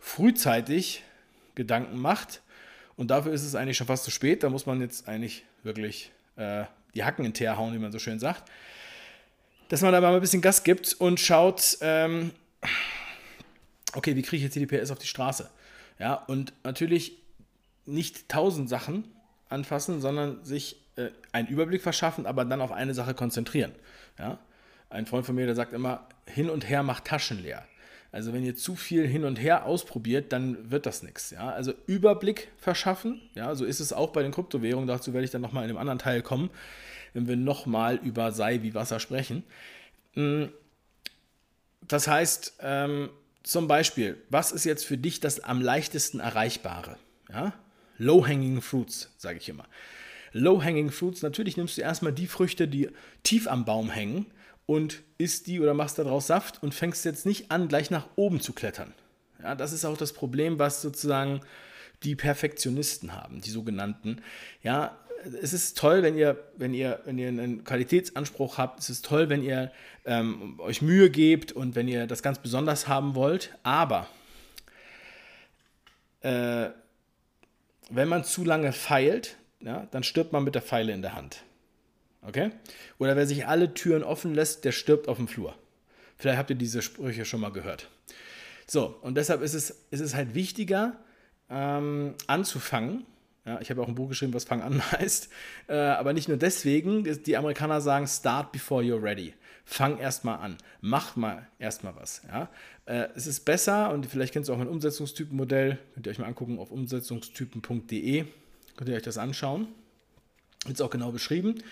frühzeitig 0.00 1.02
Gedanken 1.54 1.98
macht. 1.98 2.42
Und 2.96 3.10
dafür 3.10 3.32
ist 3.32 3.44
es 3.44 3.54
eigentlich 3.54 3.76
schon 3.76 3.86
fast 3.86 4.04
zu 4.04 4.10
spät. 4.10 4.42
Da 4.42 4.50
muss 4.50 4.66
man 4.66 4.80
jetzt 4.80 5.08
eigentlich 5.08 5.44
wirklich 5.62 6.10
äh, 6.36 6.64
die 6.94 7.04
Hacken 7.04 7.24
in 7.24 7.34
Teer 7.34 7.56
hauen, 7.56 7.74
wie 7.74 7.78
man 7.78 7.92
so 7.92 7.98
schön 7.98 8.18
sagt. 8.18 8.50
Dass 9.68 9.82
man 9.82 9.92
da 9.92 10.00
mal 10.00 10.14
ein 10.14 10.20
bisschen 10.20 10.42
Gas 10.42 10.64
gibt 10.64 10.94
und 10.94 11.20
schaut, 11.20 11.78
ähm, 11.80 12.30
okay, 13.94 14.16
wie 14.16 14.22
kriege 14.22 14.36
ich 14.36 14.42
jetzt 14.42 14.54
die 14.54 14.66
PS 14.66 14.90
auf 14.90 14.98
die 14.98 15.06
Straße? 15.06 15.50
Ja, 15.98 16.14
und 16.14 16.52
natürlich 16.62 17.18
nicht 17.84 18.28
tausend 18.28 18.68
Sachen 18.68 19.04
anfassen, 19.48 20.00
sondern 20.00 20.44
sich 20.44 20.76
äh, 20.96 21.10
einen 21.32 21.48
Überblick 21.48 21.82
verschaffen, 21.82 22.26
aber 22.26 22.44
dann 22.44 22.60
auf 22.60 22.72
eine 22.72 22.94
Sache 22.94 23.14
konzentrieren. 23.14 23.72
Ja? 24.18 24.38
Ein 24.90 25.06
Freund 25.06 25.26
von 25.26 25.34
mir, 25.34 25.46
der 25.46 25.54
sagt 25.54 25.72
immer, 25.72 26.06
hin 26.26 26.50
und 26.50 26.68
her 26.68 26.82
macht 26.82 27.04
Taschen 27.04 27.42
leer. 27.42 27.64
Also 28.12 28.32
wenn 28.32 28.44
ihr 28.44 28.56
zu 28.56 28.76
viel 28.76 29.06
hin 29.06 29.24
und 29.24 29.36
her 29.36 29.66
ausprobiert, 29.66 30.32
dann 30.32 30.70
wird 30.70 30.86
das 30.86 31.02
nichts. 31.02 31.30
Ja? 31.30 31.50
Also 31.50 31.74
Überblick 31.86 32.48
verschaffen, 32.56 33.20
ja, 33.34 33.54
so 33.54 33.64
ist 33.64 33.80
es 33.80 33.92
auch 33.92 34.10
bei 34.10 34.22
den 34.22 34.32
Kryptowährungen. 34.32 34.88
Dazu 34.88 35.12
werde 35.12 35.24
ich 35.24 35.30
dann 35.30 35.42
nochmal 35.42 35.64
in 35.64 35.70
einem 35.70 35.78
anderen 35.78 35.98
Teil 35.98 36.22
kommen, 36.22 36.50
wenn 37.12 37.28
wir 37.28 37.36
nochmal 37.36 37.96
über 37.96 38.32
Sei 38.32 38.62
wie 38.62 38.74
Wasser 38.74 39.00
sprechen. 39.00 39.44
Mm, 40.14 40.44
das 41.82 42.08
heißt, 42.08 42.54
ähm, 42.60 43.10
zum 43.42 43.68
Beispiel, 43.68 44.16
was 44.30 44.50
ist 44.50 44.64
jetzt 44.64 44.86
für 44.86 44.96
dich 44.96 45.20
das 45.20 45.40
am 45.40 45.60
leichtesten 45.60 46.20
Erreichbare? 46.20 46.96
Ja? 47.30 47.52
Low-hanging 47.98 48.62
Fruits, 48.62 49.10
sage 49.18 49.38
ich 49.38 49.48
immer. 49.48 49.66
Low-hanging 50.36 50.90
Fruits, 50.90 51.22
natürlich 51.22 51.56
nimmst 51.56 51.78
du 51.78 51.82
erstmal 51.82 52.12
die 52.12 52.26
Früchte, 52.26 52.68
die 52.68 52.90
tief 53.22 53.48
am 53.48 53.64
Baum 53.64 53.90
hängen 53.90 54.26
und 54.66 55.02
isst 55.18 55.46
die 55.46 55.60
oder 55.60 55.74
machst 55.74 55.98
daraus 55.98 56.26
Saft 56.26 56.62
und 56.62 56.74
fängst 56.74 57.04
jetzt 57.04 57.26
nicht 57.26 57.50
an, 57.50 57.68
gleich 57.68 57.90
nach 57.90 58.06
oben 58.16 58.40
zu 58.40 58.52
klettern. 58.52 58.92
Ja, 59.42 59.54
das 59.54 59.72
ist 59.72 59.84
auch 59.84 59.96
das 59.96 60.12
Problem, 60.12 60.58
was 60.58 60.82
sozusagen 60.82 61.40
die 62.02 62.16
Perfektionisten 62.16 63.14
haben, 63.14 63.40
die 63.40 63.50
sogenannten. 63.50 64.22
Ja, 64.62 64.98
es 65.42 65.52
ist 65.52 65.78
toll, 65.78 66.02
wenn 66.02 66.16
ihr, 66.16 66.38
wenn 66.56 66.74
ihr, 66.74 67.00
wenn 67.04 67.18
ihr 67.18 67.28
einen 67.28 67.64
Qualitätsanspruch 67.64 68.58
habt. 68.58 68.80
Es 68.80 68.90
ist 68.90 69.04
toll, 69.04 69.28
wenn 69.28 69.42
ihr 69.42 69.72
ähm, 70.04 70.60
euch 70.60 70.82
Mühe 70.82 71.10
gebt 71.10 71.52
und 71.52 71.74
wenn 71.74 71.88
ihr 71.88 72.06
das 72.06 72.22
ganz 72.22 72.38
besonders 72.38 72.86
haben 72.86 73.14
wollt. 73.14 73.56
Aber 73.62 74.08
äh, 76.20 76.68
wenn 77.90 78.08
man 78.08 78.24
zu 78.24 78.44
lange 78.44 78.72
feilt, 78.72 79.36
ja, 79.66 79.88
dann 79.90 80.04
stirbt 80.04 80.32
man 80.32 80.44
mit 80.44 80.54
der 80.54 80.62
Pfeile 80.62 80.92
in 80.92 81.02
der 81.02 81.14
Hand. 81.14 81.42
Okay? 82.22 82.52
Oder 82.98 83.16
wer 83.16 83.26
sich 83.26 83.48
alle 83.48 83.74
Türen 83.74 84.04
offen 84.04 84.32
lässt, 84.32 84.64
der 84.64 84.70
stirbt 84.70 85.08
auf 85.08 85.16
dem 85.16 85.26
Flur. 85.26 85.56
Vielleicht 86.16 86.38
habt 86.38 86.50
ihr 86.50 86.56
diese 86.56 86.82
Sprüche 86.82 87.24
schon 87.24 87.40
mal 87.40 87.50
gehört. 87.50 87.90
So, 88.68 88.96
und 89.02 89.16
deshalb 89.16 89.42
ist 89.42 89.54
es, 89.54 89.70
ist 89.90 90.00
es 90.00 90.14
halt 90.14 90.34
wichtiger, 90.34 90.96
ähm, 91.50 92.14
anzufangen. 92.28 93.06
Ja, 93.44 93.60
ich 93.60 93.70
habe 93.70 93.82
auch 93.82 93.88
ein 93.88 93.96
Buch 93.96 94.08
geschrieben, 94.08 94.34
was 94.34 94.44
Fang 94.44 94.62
an 94.62 94.80
heißt. 94.92 95.30
Äh, 95.68 95.74
aber 95.74 96.12
nicht 96.12 96.28
nur 96.28 96.36
deswegen. 96.36 97.02
Die 97.24 97.36
Amerikaner 97.36 97.80
sagen, 97.80 98.06
start 98.06 98.52
before 98.52 98.84
you're 98.84 99.02
ready. 99.02 99.34
Fang 99.64 99.98
erstmal 99.98 100.38
an. 100.38 100.58
Mach 100.80 101.16
mal 101.16 101.48
erstmal 101.58 101.96
was. 101.96 102.22
Ja? 102.28 102.48
Äh, 102.86 103.08
es 103.16 103.26
ist 103.26 103.44
besser, 103.44 103.92
und 103.92 104.06
vielleicht 104.06 104.32
kennst 104.32 104.48
du 104.48 104.52
auch 104.52 104.58
mein 104.58 104.68
Umsetzungstypenmodell, 104.68 105.78
könnt 105.94 106.06
ihr 106.06 106.10
euch 106.10 106.20
mal 106.20 106.26
angucken 106.26 106.60
auf 106.60 106.70
umsetzungstypen.de. 106.70 108.26
Könnt 108.76 108.90
ihr 108.90 108.96
euch 108.96 109.02
das 109.02 109.18
anschauen. 109.18 109.68
Ist 110.68 110.82
auch 110.82 110.90
genau 110.90 111.12
beschrieben. 111.12 111.62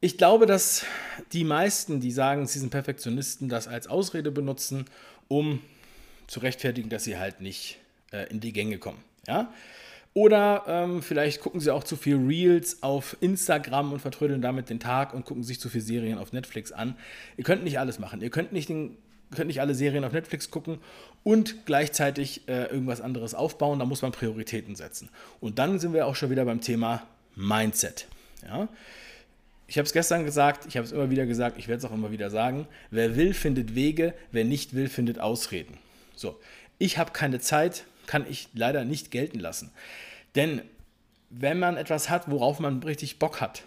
Ich 0.00 0.16
glaube, 0.16 0.46
dass 0.46 0.84
die 1.32 1.44
meisten, 1.44 2.00
die 2.00 2.12
sagen, 2.12 2.46
sie 2.46 2.58
sind 2.58 2.70
Perfektionisten, 2.70 3.48
das 3.48 3.68
als 3.68 3.86
Ausrede 3.86 4.30
benutzen, 4.30 4.86
um 5.28 5.60
zu 6.26 6.40
rechtfertigen, 6.40 6.88
dass 6.88 7.04
sie 7.04 7.18
halt 7.18 7.40
nicht 7.40 7.78
äh, 8.12 8.30
in 8.30 8.40
die 8.40 8.52
Gänge 8.52 8.78
kommen. 8.78 9.02
Ja? 9.26 9.52
Oder 10.14 10.64
ähm, 10.66 11.02
vielleicht 11.02 11.40
gucken 11.40 11.60
sie 11.60 11.70
auch 11.70 11.84
zu 11.84 11.96
viel 11.96 12.16
Reels 12.16 12.82
auf 12.82 13.16
Instagram 13.20 13.92
und 13.92 14.00
vertrödeln 14.00 14.42
damit 14.42 14.70
den 14.70 14.80
Tag 14.80 15.14
und 15.14 15.24
gucken 15.24 15.44
sich 15.44 15.60
zu 15.60 15.68
viel 15.68 15.80
Serien 15.80 16.18
auf 16.18 16.32
Netflix 16.32 16.72
an. 16.72 16.96
Ihr 17.36 17.44
könnt 17.44 17.62
nicht 17.62 17.78
alles 17.78 17.98
machen. 17.98 18.22
Ihr 18.22 18.30
könnt 18.30 18.52
nicht, 18.52 18.68
den, 18.68 18.96
könnt 19.34 19.48
nicht 19.48 19.60
alle 19.60 19.74
Serien 19.74 20.04
auf 20.04 20.12
Netflix 20.12 20.50
gucken 20.50 20.78
und 21.22 21.66
gleichzeitig 21.66 22.48
äh, 22.48 22.64
irgendwas 22.64 23.00
anderes 23.00 23.34
aufbauen. 23.34 23.78
Da 23.78 23.84
muss 23.84 24.02
man 24.02 24.12
Prioritäten 24.12 24.76
setzen. 24.76 25.08
Und 25.40 25.58
dann 25.58 25.78
sind 25.78 25.92
wir 25.92 26.06
auch 26.06 26.16
schon 26.16 26.30
wieder 26.30 26.44
beim 26.44 26.60
Thema 26.60 27.06
Mindset. 27.36 28.06
Ja? 28.46 28.68
Ich 29.66 29.78
habe 29.78 29.86
es 29.86 29.92
gestern 29.92 30.24
gesagt, 30.24 30.66
ich 30.66 30.76
habe 30.76 30.84
es 30.84 30.92
immer 30.92 31.10
wieder 31.10 31.26
gesagt, 31.26 31.56
ich 31.56 31.68
werde 31.68 31.78
es 31.78 31.90
auch 31.90 31.94
immer 31.94 32.10
wieder 32.10 32.28
sagen. 32.28 32.66
Wer 32.90 33.14
will, 33.14 33.34
findet 33.34 33.74
Wege, 33.76 34.14
wer 34.32 34.44
nicht 34.44 34.74
will, 34.74 34.88
findet 34.88 35.20
Ausreden. 35.20 35.78
So, 36.16 36.40
ich 36.78 36.98
habe 36.98 37.12
keine 37.12 37.38
Zeit, 37.38 37.84
kann 38.06 38.26
ich 38.28 38.48
leider 38.52 38.84
nicht 38.84 39.12
gelten 39.12 39.38
lassen. 39.38 39.70
Denn 40.34 40.62
wenn 41.30 41.60
man 41.60 41.76
etwas 41.76 42.10
hat, 42.10 42.28
worauf 42.28 42.58
man 42.58 42.82
richtig 42.82 43.20
Bock 43.20 43.40
hat, 43.40 43.62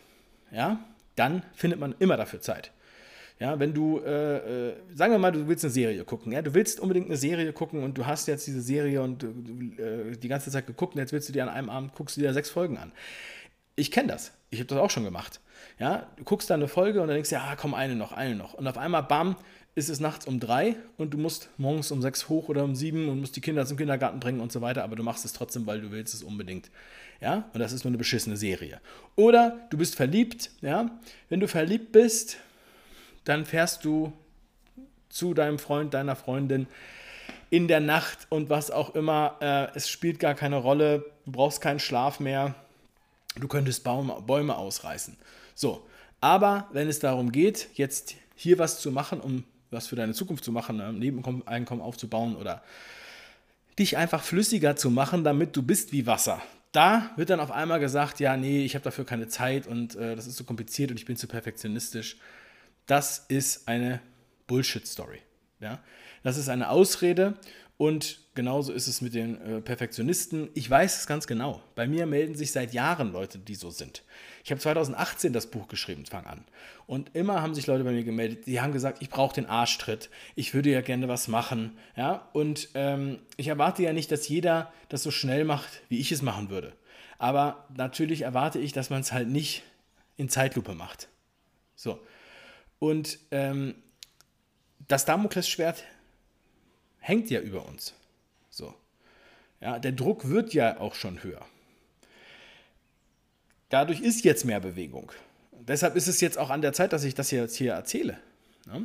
ja, 0.51 0.83
dann 1.15 1.41
findet 1.55 1.79
man 1.79 1.95
immer 1.99 2.17
dafür 2.17 2.41
Zeit. 2.41 2.71
Ja, 3.43 3.59
wenn 3.59 3.73
du, 3.73 3.99
äh, 3.99 4.69
äh, 4.69 4.73
sagen 4.93 5.11
wir 5.11 5.19
mal, 5.19 5.33
du 5.33 5.45
willst 5.49 5.65
eine 5.65 5.73
Serie 5.73 6.05
gucken, 6.05 6.31
ja, 6.31 6.41
du 6.41 6.53
willst 6.53 6.79
unbedingt 6.79 7.07
eine 7.07 7.17
Serie 7.17 7.51
gucken 7.51 7.83
und 7.83 7.97
du 7.97 8.05
hast 8.05 8.25
jetzt 8.29 8.47
diese 8.47 8.61
Serie 8.61 9.01
und 9.01 9.21
äh, 9.21 10.15
die 10.15 10.29
ganze 10.29 10.49
Zeit 10.49 10.65
geguckt 10.65 10.95
und 10.95 11.01
jetzt 11.01 11.11
willst 11.11 11.27
du 11.27 11.33
dir 11.33 11.43
an 11.43 11.49
einem 11.49 11.69
Abend, 11.69 11.93
guckst 11.93 12.15
du 12.15 12.21
dir 12.21 12.31
sechs 12.31 12.49
Folgen 12.49 12.77
an. 12.77 12.93
Ich 13.75 13.91
kenne 13.91 14.07
das. 14.07 14.31
Ich 14.49 14.59
habe 14.59 14.67
das 14.67 14.77
auch 14.77 14.89
schon 14.89 15.03
gemacht. 15.03 15.41
Ja, 15.77 16.07
du 16.15 16.23
guckst 16.23 16.49
da 16.49 16.53
eine 16.53 16.69
Folge 16.69 17.01
und 17.01 17.09
dann 17.09 17.15
denkst 17.15 17.31
du, 17.31 17.35
ja, 17.35 17.57
komm, 17.57 17.73
eine 17.73 17.97
noch, 17.97 18.13
eine 18.13 18.33
noch. 18.33 18.53
Und 18.53 18.65
auf 18.65 18.77
einmal, 18.77 19.03
bam, 19.03 19.35
ist 19.75 19.89
es 19.89 19.99
nachts 19.99 20.25
um 20.25 20.39
drei 20.39 20.77
und 20.95 21.13
du 21.13 21.17
musst 21.17 21.49
morgens 21.57 21.91
um 21.91 22.01
sechs 22.01 22.29
hoch 22.29 22.47
oder 22.47 22.63
um 22.63 22.75
sieben 22.75 23.09
und 23.09 23.19
musst 23.19 23.35
die 23.35 23.41
Kinder 23.41 23.65
zum 23.65 23.75
Kindergarten 23.75 24.21
bringen 24.21 24.39
und 24.39 24.53
so 24.53 24.61
weiter, 24.61 24.85
aber 24.85 24.95
du 24.95 25.03
machst 25.03 25.25
es 25.25 25.33
trotzdem, 25.33 25.67
weil 25.67 25.81
du 25.81 25.91
willst 25.91 26.13
es 26.13 26.23
unbedingt. 26.23 26.71
Ja, 27.19 27.49
und 27.53 27.59
das 27.59 27.73
ist 27.73 27.83
nur 27.83 27.89
eine 27.89 27.97
beschissene 27.97 28.37
Serie. 28.37 28.79
Oder 29.17 29.67
du 29.69 29.77
bist 29.77 29.95
verliebt, 29.95 30.49
ja. 30.61 30.97
Wenn 31.27 31.41
du 31.41 31.49
verliebt 31.49 31.91
bist, 31.91 32.37
dann 33.23 33.45
fährst 33.45 33.85
du 33.85 34.13
zu 35.09 35.33
deinem 35.33 35.59
Freund, 35.59 35.93
deiner 35.93 36.15
Freundin 36.15 36.67
in 37.49 37.67
der 37.67 37.79
Nacht 37.79 38.25
und 38.29 38.49
was 38.49 38.71
auch 38.71 38.95
immer. 38.95 39.37
Äh, 39.39 39.77
es 39.77 39.89
spielt 39.89 40.19
gar 40.19 40.33
keine 40.33 40.57
Rolle. 40.57 41.05
Du 41.25 41.31
brauchst 41.31 41.61
keinen 41.61 41.79
Schlaf 41.79 42.19
mehr. 42.19 42.55
Du 43.35 43.47
könntest 43.47 43.83
Baum, 43.83 44.11
Bäume 44.25 44.57
ausreißen. 44.57 45.17
So, 45.55 45.85
aber 46.19 46.67
wenn 46.71 46.87
es 46.89 46.99
darum 46.99 47.31
geht, 47.31 47.69
jetzt 47.75 48.15
hier 48.35 48.57
was 48.59 48.79
zu 48.79 48.91
machen, 48.91 49.19
um 49.19 49.43
was 49.71 49.87
für 49.87 49.95
deine 49.95 50.13
Zukunft 50.13 50.43
zu 50.43 50.51
machen, 50.51 50.81
ein 50.81 50.99
Nebeneinkommen 50.99 51.83
aufzubauen 51.83 52.35
oder 52.35 52.63
dich 53.77 53.97
einfach 53.97 54.23
flüssiger 54.23 54.75
zu 54.75 54.89
machen, 54.89 55.23
damit 55.23 55.55
du 55.55 55.63
bist 55.63 55.91
wie 55.91 56.05
Wasser. 56.05 56.41
Da 56.71 57.11
wird 57.17 57.29
dann 57.29 57.39
auf 57.39 57.51
einmal 57.51 57.79
gesagt, 57.79 58.19
ja, 58.19 58.35
nee, 58.35 58.65
ich 58.65 58.75
habe 58.75 58.83
dafür 58.83 59.05
keine 59.05 59.27
Zeit 59.27 59.67
und 59.67 59.95
äh, 59.95 60.15
das 60.15 60.27
ist 60.27 60.37
zu 60.37 60.43
kompliziert 60.43 60.91
und 60.91 60.97
ich 60.97 61.05
bin 61.05 61.17
zu 61.17 61.27
perfektionistisch. 61.27 62.17
Das 62.85 63.25
ist 63.27 63.67
eine 63.67 64.01
Bullshit-Story. 64.47 65.19
Ja? 65.59 65.79
Das 66.23 66.37
ist 66.37 66.49
eine 66.49 66.69
Ausrede 66.69 67.37
Und 67.77 68.19
genauso 68.35 68.71
ist 68.71 68.87
es 68.87 69.01
mit 69.01 69.13
den 69.13 69.41
äh, 69.41 69.61
Perfektionisten. 69.61 70.49
Ich 70.53 70.69
weiß 70.69 70.99
es 70.99 71.07
ganz 71.07 71.27
genau. 71.27 71.61
Bei 71.75 71.87
mir 71.87 72.05
melden 72.05 72.35
sich 72.35 72.51
seit 72.51 72.73
Jahren 72.73 73.11
Leute, 73.11 73.39
die 73.39 73.55
so 73.55 73.71
sind. 73.71 74.03
Ich 74.43 74.51
habe 74.51 74.61
2018 74.61 75.33
das 75.33 75.47
Buch 75.47 75.67
geschrieben, 75.67 76.05
fang 76.05 76.25
an. 76.25 76.45
Und 76.85 77.15
immer 77.15 77.41
haben 77.41 77.55
sich 77.55 77.65
Leute 77.65 77.83
bei 77.83 77.91
mir 77.91 78.03
gemeldet, 78.03 78.45
die 78.45 78.61
haben 78.61 78.73
gesagt, 78.73 79.01
ich 79.01 79.09
brauche 79.09 79.35
den 79.35 79.47
Arschtritt, 79.47 80.09
ich 80.35 80.53
würde 80.53 80.69
ja 80.69 80.81
gerne 80.81 81.07
was 81.07 81.27
machen. 81.27 81.77
Ja? 81.95 82.29
Und 82.33 82.69
ähm, 82.75 83.19
ich 83.37 83.47
erwarte 83.47 83.83
ja 83.83 83.91
nicht, 83.91 84.11
dass 84.11 84.27
jeder 84.27 84.71
das 84.89 85.03
so 85.03 85.11
schnell 85.11 85.43
macht, 85.43 85.81
wie 85.89 85.99
ich 85.99 86.11
es 86.11 86.21
machen 86.21 86.49
würde. 86.49 86.73
Aber 87.17 87.67
natürlich 87.75 88.21
erwarte 88.21 88.59
ich, 88.59 88.71
dass 88.71 88.91
man 88.91 89.01
es 89.01 89.11
halt 89.11 89.29
nicht 89.29 89.63
in 90.15 90.29
Zeitlupe 90.29 90.75
macht. 90.75 91.09
So. 91.75 91.99
Und 92.83 93.17
ähm, 93.31 93.75
das 94.89 95.05
Damoklesschwert 95.05 95.85
hängt 96.99 97.29
ja 97.29 97.39
über 97.39 97.65
uns. 97.65 97.93
So. 98.49 98.73
Ja, 99.61 99.79
der 99.79 99.93
Druck 99.93 100.27
wird 100.27 100.53
ja 100.53 100.81
auch 100.81 100.93
schon 100.93 101.23
höher. 101.23 101.45
Dadurch 103.69 104.01
ist 104.01 104.25
jetzt 104.25 104.43
mehr 104.43 104.59
Bewegung. 104.59 105.13
Deshalb 105.53 105.95
ist 105.95 106.07
es 106.07 106.19
jetzt 106.19 106.37
auch 106.37 106.49
an 106.49 106.61
der 106.61 106.73
Zeit, 106.73 106.91
dass 106.91 107.05
ich 107.05 107.15
das 107.15 107.31
jetzt 107.31 107.55
hier 107.55 107.71
erzähle. 107.71 108.19
Ja? 108.65 108.81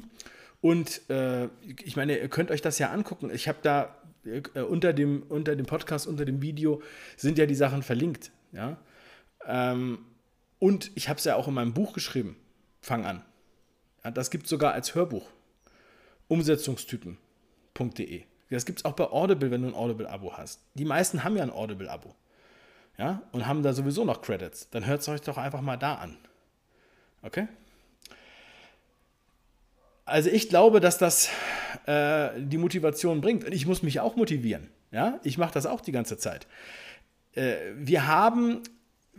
Und 0.60 1.10
äh, 1.10 1.46
ich 1.84 1.96
meine, 1.96 2.18
ihr 2.18 2.28
könnt 2.28 2.52
euch 2.52 2.62
das 2.62 2.78
ja 2.78 2.92
angucken. 2.92 3.30
Ich 3.34 3.48
habe 3.48 3.58
da 3.62 3.96
äh, 4.24 4.60
unter, 4.60 4.92
dem, 4.92 5.24
unter 5.28 5.56
dem 5.56 5.66
Podcast, 5.66 6.06
unter 6.06 6.24
dem 6.24 6.40
Video 6.40 6.82
sind 7.16 7.36
ja 7.36 7.46
die 7.46 7.56
Sachen 7.56 7.82
verlinkt. 7.82 8.30
Ja? 8.52 8.78
Ähm, 9.44 10.06
und 10.60 10.92
ich 10.94 11.08
habe 11.08 11.18
es 11.18 11.24
ja 11.24 11.34
auch 11.34 11.48
in 11.48 11.54
meinem 11.54 11.74
Buch 11.74 11.94
geschrieben. 11.94 12.36
Fang 12.80 13.04
an. 13.04 13.24
Ja, 14.04 14.10
das 14.10 14.30
gibt 14.30 14.44
es 14.44 14.50
sogar 14.50 14.72
als 14.72 14.94
Hörbuch. 14.94 15.28
Umsetzungstypen 16.28 17.18
audible.de. 17.78 18.22
Das 18.50 18.64
gibt 18.64 18.78
es 18.80 18.84
auch 18.84 18.92
bei 18.92 19.04
Audible, 19.04 19.50
wenn 19.50 19.62
du 19.62 19.68
ein 19.68 19.74
Audible-Abo 19.74 20.36
hast. 20.36 20.60
Die 20.74 20.84
meisten 20.84 21.22
haben 21.22 21.36
ja 21.36 21.42
ein 21.42 21.50
Audible-Abo. 21.50 22.14
Ja, 22.96 23.22
und 23.30 23.46
haben 23.46 23.62
da 23.62 23.72
sowieso 23.72 24.04
noch 24.04 24.22
Credits. 24.22 24.70
Dann 24.70 24.86
hört 24.86 25.02
es 25.02 25.08
euch 25.08 25.20
doch 25.20 25.38
einfach 25.38 25.60
mal 25.60 25.76
da 25.76 25.94
an. 25.96 26.16
Okay? 27.22 27.46
Also 30.04 30.30
ich 30.30 30.48
glaube, 30.48 30.80
dass 30.80 30.98
das 30.98 31.28
äh, 31.86 32.30
die 32.38 32.56
Motivation 32.56 33.20
bringt. 33.20 33.44
Und 33.44 33.52
ich 33.52 33.66
muss 33.66 33.82
mich 33.82 34.00
auch 34.00 34.16
motivieren. 34.16 34.70
Ja, 34.90 35.20
ich 35.22 35.36
mache 35.36 35.52
das 35.52 35.66
auch 35.66 35.82
die 35.82 35.92
ganze 35.92 36.16
Zeit. 36.16 36.46
Äh, 37.34 37.56
wir 37.76 38.06
haben 38.06 38.62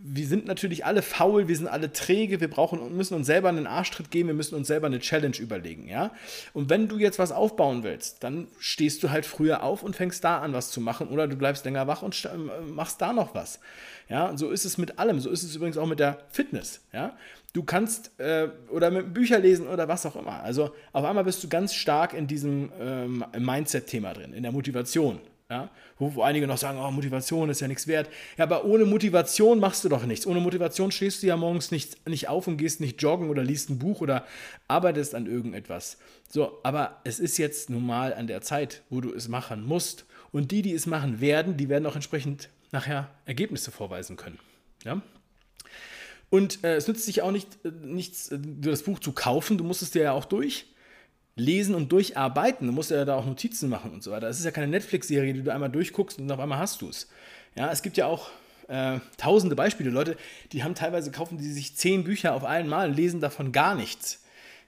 wir 0.02 0.28
sind 0.28 0.46
natürlich 0.46 0.86
alle 0.86 1.02
faul, 1.02 1.48
wir 1.48 1.56
sind 1.56 1.68
alle 1.68 1.92
träge, 1.92 2.40
wir 2.42 2.50
brauchen, 2.50 2.96
müssen 2.96 3.14
uns 3.14 3.28
selber 3.28 3.50
einen 3.50 3.68
Arschtritt 3.68 4.12
geben, 4.12 4.30
wir 4.30 4.36
müssen 4.36 4.56
uns 4.56 4.68
selber 4.68 4.88
eine 4.88 5.00
Challenge 5.00 5.38
überlegen, 5.38 5.88
ja. 5.88 6.12
Und 6.54 6.70
wenn 6.70 6.88
du 6.88 6.98
jetzt 6.98 7.20
was 7.20 7.32
aufbauen 7.32 7.84
willst, 7.84 8.24
dann 8.24 8.48
stehst 8.60 9.04
du 9.04 9.10
halt 9.10 9.26
früher 9.26 9.64
auf 9.64 9.84
und 9.84 9.96
fängst 9.96 10.24
da 10.24 10.40
an, 10.40 10.54
was 10.54 10.72
zu 10.72 10.82
machen, 10.82 11.10
oder 11.10 11.28
du 11.28 11.36
bleibst 11.36 11.66
länger 11.66 11.88
wach 11.88 12.02
und 12.02 12.30
machst 12.68 13.02
da 13.02 13.14
noch 13.14 13.36
was, 13.36 13.60
ja. 14.08 14.28
Und 14.28 14.38
so 14.38 14.50
ist 14.50 14.66
es 14.66 14.78
mit 14.78 15.00
allem, 15.00 15.20
so 15.20 15.30
ist 15.30 15.44
es 15.44 15.56
übrigens 15.56 15.78
auch 15.78 15.88
mit 15.88 16.00
der 16.00 16.20
Fitness, 16.30 16.82
ja. 16.94 17.16
Du 17.54 17.64
kannst 17.64 18.12
äh, 18.20 18.50
oder 18.70 18.92
mit 18.92 19.14
Bücher 19.14 19.40
lesen 19.40 19.68
oder 19.68 19.88
was 19.88 20.06
auch 20.06 20.16
immer. 20.16 20.44
Also 20.44 20.72
auf 20.94 21.04
einmal 21.04 21.24
bist 21.24 21.44
du 21.44 21.50
ganz 21.50 21.74
stark 21.74 22.14
in 22.14 22.28
diesem 22.28 22.72
ähm, 22.80 23.26
Mindset-Thema 23.38 24.14
drin, 24.14 24.34
in 24.34 24.44
der 24.44 24.52
Motivation. 24.52 25.20
Ja? 25.50 25.70
Wo, 25.98 26.22
einige 26.22 26.46
noch 26.46 26.60
sagen, 26.60 26.78
oh, 26.80 26.92
Motivation 26.92 27.50
ist 27.50 27.60
ja 27.60 27.68
nichts 27.68 27.88
wert. 27.88 28.10
Ja, 28.38 28.44
aber 28.44 28.66
ohne 28.66 28.86
Motivation 28.86 29.60
machst 29.60 29.84
du 29.84 29.90
doch 29.90 30.06
nichts. 30.06 30.28
Ohne 30.28 30.40
Motivation 30.40 30.92
stehst 30.92 31.24
du 31.24 31.28
ja 31.28 31.38
morgens 31.38 31.72
nicht, 31.72 32.08
nicht 32.08 32.28
auf 32.28 32.48
und 32.48 32.58
gehst 32.58 32.82
nicht 32.82 33.02
joggen 33.02 33.30
oder 33.30 33.44
liest 33.44 33.70
ein 33.70 33.80
Buch 33.80 34.02
oder 34.02 34.26
arbeitest 34.68 35.16
an 35.16 35.26
irgendetwas. 35.26 35.98
So, 36.30 36.60
aber 36.64 37.02
es 37.04 37.20
ist 37.20 37.38
jetzt 37.38 37.72
nun 37.72 37.86
mal 37.86 38.14
an 38.14 38.28
der 38.28 38.42
Zeit, 38.42 38.84
wo 38.92 39.02
du 39.02 39.12
es 39.12 39.28
machen 39.28 39.66
musst. 39.66 40.06
Und 40.32 40.52
die, 40.52 40.62
die 40.62 40.74
es 40.74 40.86
machen 40.86 41.20
werden, 41.20 41.58
die 41.58 41.70
werden 41.70 41.88
auch 41.88 41.96
entsprechend 41.96 42.50
nachher 42.72 43.10
Ergebnisse 43.26 43.72
vorweisen 43.72 44.16
können. 44.16 44.38
Ja? 44.84 45.02
Und 46.30 46.64
äh, 46.64 46.76
es 46.76 46.88
nützt 46.88 47.06
sich 47.06 47.24
auch 47.24 47.32
nicht, 47.32 47.66
äh, 47.66 47.72
nichts, 47.82 48.30
äh, 48.30 48.38
das 48.40 48.84
Buch 48.84 49.00
zu 49.00 49.14
kaufen, 49.14 49.58
du 49.58 49.64
musst 49.64 49.82
es 49.82 49.90
dir 49.90 50.04
ja 50.04 50.12
auch 50.12 50.26
durch 50.26 50.68
lesen 51.40 51.76
und 51.76 51.92
durcharbeiten. 51.92 52.68
Du 52.68 52.74
musst 52.74 52.92
ja 52.92 53.06
da 53.06 53.16
auch 53.16 53.26
Notizen 53.26 53.70
machen 53.70 53.92
und 53.92 54.04
so 54.04 54.12
weiter. 54.12 54.28
Das 54.28 54.40
ist 54.40 54.46
ja 54.46 54.52
keine 54.52 54.68
Netflix-Serie, 54.68 55.34
die 55.34 55.44
du 55.44 55.54
einmal 55.54 55.70
durchguckst 55.70 56.20
und 56.20 56.32
auf 56.32 56.40
einmal 56.40 56.60
hast 56.60 56.82
du 56.82 56.90
es. 56.90 57.08
Ja, 57.56 57.72
es 57.72 57.82
gibt 57.82 57.98
ja 57.98 58.06
auch 58.06 58.30
äh, 58.68 59.00
tausende 59.18 59.56
Beispiele. 59.56 59.90
Leute, 59.90 60.16
die 60.52 60.64
haben 60.64 60.76
teilweise, 60.76 61.12
kaufen 61.12 61.38
die 61.38 61.52
sich 61.52 61.76
zehn 61.76 62.04
Bücher 62.04 62.34
auf 62.34 62.44
einmal 62.44 62.90
und 62.90 62.96
lesen 62.96 63.20
davon 63.20 63.52
gar 63.52 63.76
nichts. 63.76 64.24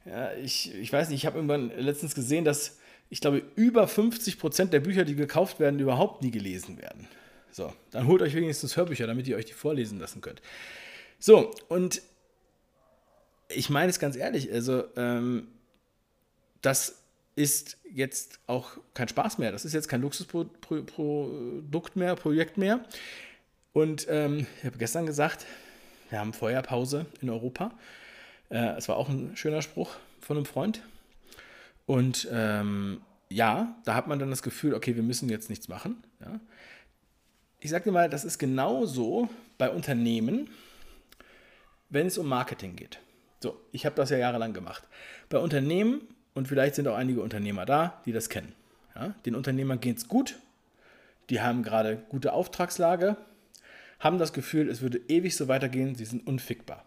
Ja, 0.06 0.34
ich, 0.34 0.74
ich 0.74 0.92
weiß 0.92 1.10
nicht, 1.10 1.20
ich 1.20 1.26
habe 1.26 1.38
irgendwann 1.38 1.72
letztens 1.78 2.16
gesehen, 2.16 2.44
dass 2.44 2.80
ich 3.10 3.22
glaube, 3.22 3.44
über 3.56 3.88
50 3.88 4.40
Prozent 4.40 4.74
der 4.74 4.80
Bücher, 4.80 5.04
die 5.04 5.16
gekauft 5.16 5.60
werden, 5.60 5.80
überhaupt 5.80 6.24
nie 6.24 6.32
gelesen 6.32 6.82
werden. 6.82 7.08
So, 7.52 7.74
dann 7.92 8.08
holt 8.08 8.22
euch 8.22 8.34
wenigstens 8.34 8.78
Hörbücher, 8.78 9.06
damit 9.06 9.28
ihr 9.28 9.36
euch 9.36 9.46
die 9.46 9.54
vorlesen 9.54 10.00
lassen 10.00 10.22
könnt. 10.22 10.42
So, 11.20 11.52
und 11.68 12.02
ich 13.50 13.70
meine 13.70 13.90
es 13.90 14.00
ganz 14.00 14.16
ehrlich, 14.16 14.52
also 14.52 14.86
ähm, 14.96 15.48
das 16.62 17.02
ist 17.36 17.78
jetzt 17.92 18.40
auch 18.48 18.78
kein 18.94 19.08
Spaß 19.08 19.38
mehr. 19.38 19.52
Das 19.52 19.66
ist 19.66 19.74
jetzt 19.74 19.88
kein 19.88 20.02
Luxusprodukt 20.02 21.96
mehr, 21.96 22.16
Projekt 22.16 22.58
mehr. 22.58 22.84
Und 23.74 24.08
ähm, 24.10 24.46
ich 24.60 24.66
habe 24.66 24.78
gestern 24.78 25.06
gesagt, 25.06 25.46
wir 26.10 26.20
haben 26.20 26.34
Feuerpause 26.34 27.06
in 27.22 27.30
Europa. 27.30 27.72
Äh, 28.50 28.76
es 28.78 28.90
war 28.90 28.98
auch 28.98 29.10
ein 29.10 29.36
schöner 29.36 29.62
Spruch 29.62 29.96
von 30.20 30.38
einem 30.38 30.46
Freund. 30.46 30.84
Und 31.86 32.28
ähm, 32.32 33.02
ja, 33.30 33.76
da 33.86 33.96
hat 33.96 34.08
man 34.08 34.20
dann 34.20 34.30
das 34.30 34.44
Gefühl, 34.44 34.74
okay, 34.74 34.96
wir 34.96 35.04
müssen 35.04 35.30
jetzt 35.30 35.50
nichts 35.50 35.68
machen. 35.70 36.04
Ja. 36.20 36.40
Ich 37.60 37.70
sage 37.70 37.86
dir 37.86 37.92
mal, 37.92 38.10
das 38.10 38.26
ist 38.26 38.40
genauso 38.40 39.30
bei 39.58 39.70
Unternehmen, 39.70 40.50
wenn 41.90 42.08
es 42.08 42.18
um 42.18 42.28
Marketing 42.28 42.76
geht. 42.76 43.00
So, 43.40 43.60
ich 43.72 43.86
habe 43.86 43.96
das 43.96 44.10
ja 44.10 44.18
jahrelang 44.18 44.54
gemacht. 44.54 44.84
Bei 45.30 45.38
Unternehmen 45.38 46.02
und 46.34 46.48
vielleicht 46.48 46.76
sind 46.76 46.88
auch 46.88 46.96
einige 46.96 47.22
Unternehmer 47.22 47.66
da, 47.66 48.02
die 48.06 48.12
das 48.12 48.30
kennen. 48.30 48.54
Ja, 48.96 49.14
den 49.26 49.36
Unternehmern 49.36 49.80
geht 49.80 49.98
es 49.98 50.08
gut, 50.08 50.38
die 51.30 51.42
haben 51.42 51.64
gerade 51.64 51.98
gute 52.10 52.34
Auftragslage, 52.34 53.16
haben 54.00 54.18
das 54.18 54.34
Gefühl, 54.34 54.70
es 54.70 54.82
würde 54.82 55.00
ewig 55.08 55.36
so 55.36 55.48
weitergehen, 55.48 55.96
sie 55.96 56.06
sind 56.06 56.28
unfickbar. 56.28 56.86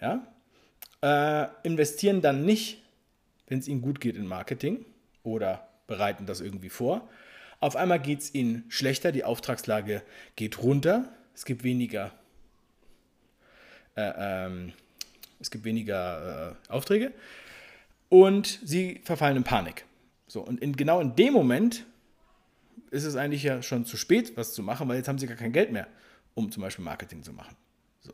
Ja? 0.00 0.26
Äh, 1.02 1.48
investieren 1.62 2.22
dann 2.22 2.44
nicht, 2.44 2.82
wenn 3.48 3.58
es 3.58 3.68
ihnen 3.68 3.82
gut 3.82 4.00
geht 4.00 4.16
in 4.16 4.26
Marketing 4.26 4.84
oder 5.24 5.68
bereiten 5.86 6.24
das 6.24 6.40
irgendwie 6.40 6.70
vor. 6.70 7.08
Auf 7.58 7.76
einmal 7.76 8.00
geht 8.00 8.20
es 8.20 8.34
ihnen 8.34 8.64
schlechter, 8.68 9.12
die 9.12 9.24
Auftragslage 9.24 10.02
geht 10.36 10.62
runter, 10.62 11.12
es 11.34 11.44
gibt 11.44 11.64
weniger, 11.64 12.12
äh, 13.96 14.12
ähm, 14.16 14.72
es 15.40 15.50
gibt 15.50 15.64
weniger 15.64 16.56
äh, 16.68 16.72
Aufträge 16.72 17.12
und 18.10 18.58
sie 18.62 19.00
verfallen 19.04 19.38
in 19.38 19.44
Panik. 19.44 19.86
So, 20.26 20.42
und 20.42 20.60
in, 20.60 20.76
genau 20.76 21.00
in 21.00 21.16
dem 21.16 21.32
Moment 21.32 21.86
ist 22.90 23.04
es 23.04 23.16
eigentlich 23.16 23.44
ja 23.44 23.62
schon 23.62 23.86
zu 23.86 23.96
spät, 23.96 24.36
was 24.36 24.52
zu 24.52 24.62
machen, 24.62 24.86
weil 24.88 24.96
jetzt 24.96 25.08
haben 25.08 25.18
sie 25.18 25.26
gar 25.26 25.36
kein 25.36 25.52
Geld 25.52 25.72
mehr, 25.72 25.86
um 26.34 26.52
zum 26.52 26.62
Beispiel 26.62 26.84
Marketing 26.84 27.22
zu 27.22 27.32
machen. 27.32 27.56
So. 28.02 28.12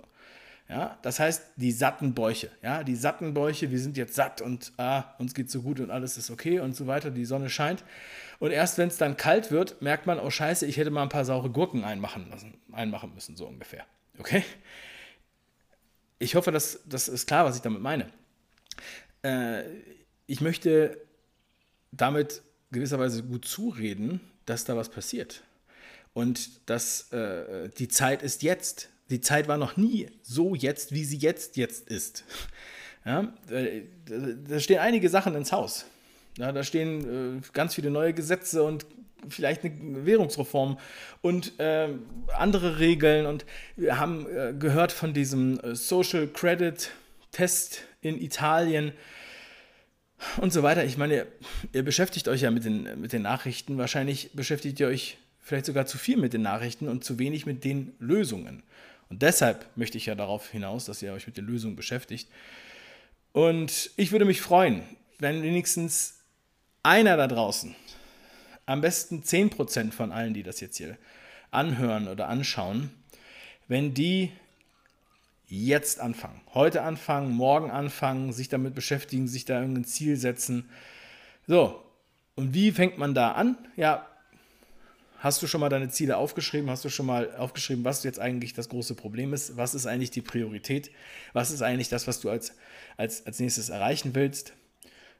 Ja, 0.68 0.98
das 1.02 1.18
heißt, 1.18 1.44
die 1.56 1.72
satten 1.72 2.14
Bäuche, 2.14 2.50
ja, 2.62 2.84
die 2.84 2.94
satten 2.94 3.34
Bäuche, 3.34 3.70
wir 3.70 3.78
sind 3.80 3.96
jetzt 3.96 4.14
satt 4.14 4.40
und 4.42 4.72
ah, 4.76 5.14
uns 5.18 5.34
geht 5.34 5.50
so 5.50 5.62
gut 5.62 5.80
und 5.80 5.90
alles 5.90 6.18
ist 6.18 6.30
okay 6.30 6.60
und 6.60 6.76
so 6.76 6.86
weiter, 6.86 7.10
die 7.10 7.24
Sonne 7.24 7.48
scheint. 7.48 7.82
Und 8.38 8.50
erst 8.50 8.76
wenn 8.76 8.88
es 8.88 8.98
dann 8.98 9.16
kalt 9.16 9.50
wird, 9.50 9.80
merkt 9.80 10.06
man, 10.06 10.20
oh 10.20 10.28
Scheiße, 10.28 10.66
ich 10.66 10.76
hätte 10.76 10.90
mal 10.90 11.02
ein 11.02 11.08
paar 11.08 11.24
saure 11.24 11.48
Gurken 11.48 11.84
einmachen, 11.84 12.28
lassen, 12.30 12.54
einmachen 12.70 13.14
müssen, 13.14 13.36
so 13.36 13.46
ungefähr. 13.46 13.86
Okay? 14.18 14.44
Ich 16.18 16.34
hoffe, 16.34 16.52
das, 16.52 16.80
das 16.86 17.08
ist 17.08 17.26
klar, 17.26 17.46
was 17.46 17.56
ich 17.56 17.62
damit 17.62 17.80
meine 17.80 18.10
äh, 19.26 19.64
ich 20.26 20.40
möchte 20.40 20.98
damit 21.92 22.42
gewisserweise 22.70 23.22
gut 23.22 23.44
zureden, 23.44 24.20
dass 24.44 24.64
da 24.64 24.76
was 24.76 24.88
passiert. 24.88 25.42
Und 26.12 26.68
dass 26.70 27.12
äh, 27.12 27.68
die 27.78 27.88
Zeit 27.88 28.22
ist 28.22 28.42
jetzt. 28.42 28.88
Die 29.10 29.20
Zeit 29.20 29.48
war 29.48 29.58
noch 29.58 29.76
nie 29.76 30.08
so 30.22 30.54
jetzt, 30.54 30.92
wie 30.92 31.04
sie 31.04 31.18
jetzt 31.18 31.56
jetzt 31.56 31.88
ist. 31.88 32.24
Ja, 33.04 33.32
äh, 33.50 33.82
da 34.48 34.58
stehen 34.58 34.80
einige 34.80 35.08
Sachen 35.08 35.34
ins 35.34 35.52
Haus. 35.52 35.86
Ja, 36.38 36.52
da 36.52 36.64
stehen 36.64 37.38
äh, 37.38 37.40
ganz 37.52 37.74
viele 37.74 37.90
neue 37.90 38.12
Gesetze 38.12 38.62
und 38.62 38.86
vielleicht 39.28 39.64
eine 39.64 40.06
Währungsreform 40.06 40.78
und 41.22 41.58
äh, 41.60 41.88
andere 42.36 42.78
Regeln. 42.78 43.26
Und 43.26 43.44
wir 43.76 43.98
haben 43.98 44.26
äh, 44.26 44.54
gehört 44.58 44.92
von 44.92 45.14
diesem 45.14 45.60
äh, 45.60 45.74
Social 45.74 46.26
Credit 46.26 46.90
Test 47.30 47.82
in 48.06 48.20
Italien 48.20 48.92
und 50.38 50.52
so 50.52 50.62
weiter. 50.62 50.84
Ich 50.84 50.96
meine, 50.96 51.26
ihr 51.72 51.82
beschäftigt 51.82 52.28
euch 52.28 52.42
ja 52.42 52.50
mit 52.50 52.64
den, 52.64 53.00
mit 53.00 53.12
den 53.12 53.22
Nachrichten. 53.22 53.78
Wahrscheinlich 53.78 54.30
beschäftigt 54.32 54.80
ihr 54.80 54.88
euch 54.88 55.18
vielleicht 55.40 55.66
sogar 55.66 55.86
zu 55.86 55.98
viel 55.98 56.16
mit 56.16 56.32
den 56.32 56.42
Nachrichten 56.42 56.88
und 56.88 57.04
zu 57.04 57.18
wenig 57.18 57.46
mit 57.46 57.64
den 57.64 57.94
Lösungen. 57.98 58.62
Und 59.08 59.22
deshalb 59.22 59.66
möchte 59.76 59.98
ich 59.98 60.06
ja 60.06 60.14
darauf 60.14 60.50
hinaus, 60.50 60.86
dass 60.86 61.02
ihr 61.02 61.12
euch 61.12 61.26
mit 61.26 61.36
den 61.36 61.46
Lösungen 61.46 61.76
beschäftigt. 61.76 62.28
Und 63.32 63.90
ich 63.96 64.12
würde 64.12 64.24
mich 64.24 64.40
freuen, 64.40 64.82
wenn 65.18 65.42
wenigstens 65.42 66.20
einer 66.82 67.16
da 67.16 67.28
draußen 67.28 67.76
am 68.64 68.80
besten 68.80 69.22
10% 69.22 69.92
von 69.92 70.10
allen, 70.10 70.34
die 70.34 70.42
das 70.42 70.60
jetzt 70.60 70.76
hier 70.76 70.96
anhören 71.50 72.08
oder 72.08 72.28
anschauen, 72.28 72.90
wenn 73.68 73.94
die 73.94 74.32
jetzt 75.46 76.00
anfangen, 76.00 76.40
heute 76.54 76.82
anfangen, 76.82 77.30
morgen 77.32 77.70
anfangen, 77.70 78.32
sich 78.32 78.48
damit 78.48 78.74
beschäftigen, 78.74 79.28
sich 79.28 79.44
da 79.44 79.60
irgendein 79.60 79.84
Ziel 79.84 80.16
setzen. 80.16 80.68
So, 81.46 81.82
und 82.34 82.52
wie 82.52 82.72
fängt 82.72 82.98
man 82.98 83.14
da 83.14 83.32
an? 83.32 83.56
Ja, 83.76 84.06
hast 85.18 85.42
du 85.42 85.46
schon 85.46 85.60
mal 85.60 85.68
deine 85.68 85.88
Ziele 85.88 86.16
aufgeschrieben? 86.16 86.68
Hast 86.68 86.84
du 86.84 86.88
schon 86.88 87.06
mal 87.06 87.34
aufgeschrieben, 87.36 87.84
was 87.84 88.02
jetzt 88.04 88.18
eigentlich 88.18 88.54
das 88.54 88.68
große 88.68 88.94
Problem 88.94 89.32
ist? 89.32 89.56
Was 89.56 89.74
ist 89.74 89.86
eigentlich 89.86 90.10
die 90.10 90.20
Priorität? 90.20 90.90
Was 91.32 91.50
ist 91.50 91.62
eigentlich 91.62 91.88
das, 91.88 92.06
was 92.06 92.20
du 92.20 92.28
als, 92.28 92.54
als, 92.96 93.24
als 93.26 93.38
nächstes 93.38 93.68
erreichen 93.68 94.14
willst? 94.14 94.52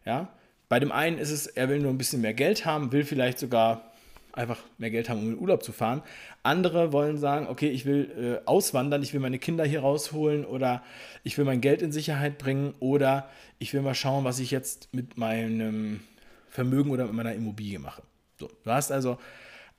Ja, 0.05 0.33
bei 0.69 0.81
dem 0.81 0.93
einen 0.93 1.19
ist 1.19 1.31
es, 1.31 1.47
er 1.47 1.69
will 1.69 1.79
nur 1.79 1.93
ein 1.93 1.99
bisschen 1.99 2.21
mehr 2.21 2.35
Geld 2.35 2.65
haben, 2.65 2.93
will 2.93 3.05
vielleicht 3.05 3.39
sogar 3.39 3.93
einfach 4.37 4.59
mehr 4.79 4.91
Geld 4.91 5.09
haben, 5.09 5.21
um 5.21 5.33
in 5.33 5.39
Urlaub 5.39 5.63
zu 5.63 5.73
fahren. 5.73 6.03
Andere 6.43 6.93
wollen 6.93 7.19
sagen, 7.19 7.47
okay, 7.49 7.71
ich 7.71 7.87
will 7.87 8.41
äh, 8.45 8.47
auswandern, 8.47 9.03
ich 9.03 9.13
will 9.13 9.21
meine 9.21 9.39
Kinder 9.39 9.65
hier 9.65 9.81
rausholen 9.81 10.45
oder 10.45 10.83
ich 11.25 11.37
will 11.39 11.45
mein 11.45 11.61
Geld 11.61 11.83
in 11.83 11.91
Sicherheit 11.91 12.39
bringen 12.39 12.75
oder 12.79 13.29
ich 13.59 13.73
will 13.73 13.83
mal 13.83 13.95
schauen, 13.95 14.25
was 14.25 14.39
ich 14.39 14.51
jetzt 14.51 14.93
mit 14.93 15.17
meinem 15.17 16.01
Vermögen 16.49 16.91
oder 16.91 17.07
mit 17.07 17.15
meiner 17.15 17.35
Immobilie 17.35 17.79
mache. 17.79 18.03
So, 18.39 18.51
du 18.65 18.71
hast 18.71 18.93
also 18.93 19.19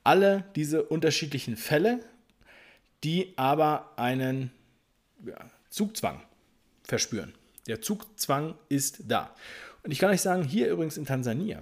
alle 0.04 0.44
diese 0.56 0.84
unterschiedlichen 0.84 1.56
Fälle, 1.56 2.00
die 3.04 3.34
aber 3.36 3.94
einen 3.98 4.52
ja, 5.26 5.38
Zugzwang 5.70 6.22
verspüren. 6.84 7.34
Der 7.68 7.82
Zugzwang 7.82 8.56
ist 8.70 9.04
da. 9.08 9.36
Und 9.84 9.92
ich 9.92 10.00
kann 10.00 10.10
euch 10.10 10.22
sagen, 10.22 10.44
hier 10.44 10.70
übrigens 10.70 10.98
in 10.98 11.06
Tansania, 11.06 11.62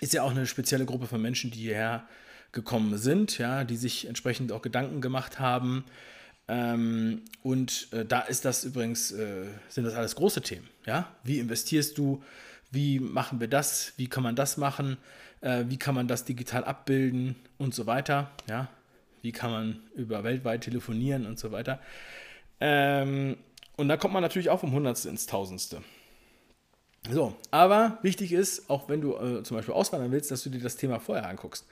ist 0.00 0.12
ja 0.12 0.22
auch 0.22 0.30
eine 0.30 0.46
spezielle 0.46 0.86
Gruppe 0.86 1.06
von 1.06 1.20
Menschen, 1.20 1.50
die 1.50 1.60
hierher 1.60 2.04
gekommen 2.52 2.98
sind, 2.98 3.38
ja, 3.38 3.64
die 3.64 3.76
sich 3.76 4.08
entsprechend 4.08 4.52
auch 4.52 4.62
Gedanken 4.62 5.00
gemacht 5.00 5.38
haben. 5.38 5.84
Ähm, 6.48 7.22
und 7.42 7.88
äh, 7.92 8.04
da 8.04 8.20
ist 8.20 8.44
das 8.44 8.64
übrigens, 8.64 9.12
äh, 9.12 9.44
sind 9.68 9.84
das 9.84 9.94
alles 9.94 10.16
große 10.16 10.42
Themen. 10.42 10.68
Ja? 10.84 11.08
Wie 11.22 11.38
investierst 11.38 11.96
du? 11.96 12.22
Wie 12.72 12.98
machen 12.98 13.40
wir 13.40 13.48
das? 13.48 13.92
Wie 13.96 14.08
kann 14.08 14.22
man 14.22 14.34
das 14.34 14.56
machen? 14.56 14.96
Äh, 15.42 15.64
wie 15.68 15.76
kann 15.76 15.94
man 15.94 16.08
das 16.08 16.24
digital 16.24 16.64
abbilden 16.64 17.36
und 17.58 17.74
so 17.74 17.86
weiter? 17.86 18.30
Ja? 18.48 18.68
Wie 19.22 19.32
kann 19.32 19.50
man 19.50 19.80
über 19.94 20.24
weltweit 20.24 20.62
telefonieren 20.62 21.26
und 21.26 21.38
so 21.38 21.52
weiter? 21.52 21.80
Ähm, 22.58 23.36
und 23.76 23.88
da 23.88 23.96
kommt 23.96 24.14
man 24.14 24.22
natürlich 24.22 24.50
auch 24.50 24.60
vom 24.60 24.72
Hundertste 24.72 25.08
ins 25.08 25.26
Tausendste. 25.26 25.82
So, 27.08 27.34
aber 27.50 27.98
wichtig 28.02 28.32
ist, 28.32 28.68
auch 28.68 28.88
wenn 28.88 29.00
du 29.00 29.16
äh, 29.16 29.42
zum 29.42 29.56
Beispiel 29.56 29.74
auswandern 29.74 30.12
willst, 30.12 30.30
dass 30.30 30.42
du 30.42 30.50
dir 30.50 30.60
das 30.60 30.76
Thema 30.76 31.00
vorher 31.00 31.28
anguckst. 31.28 31.66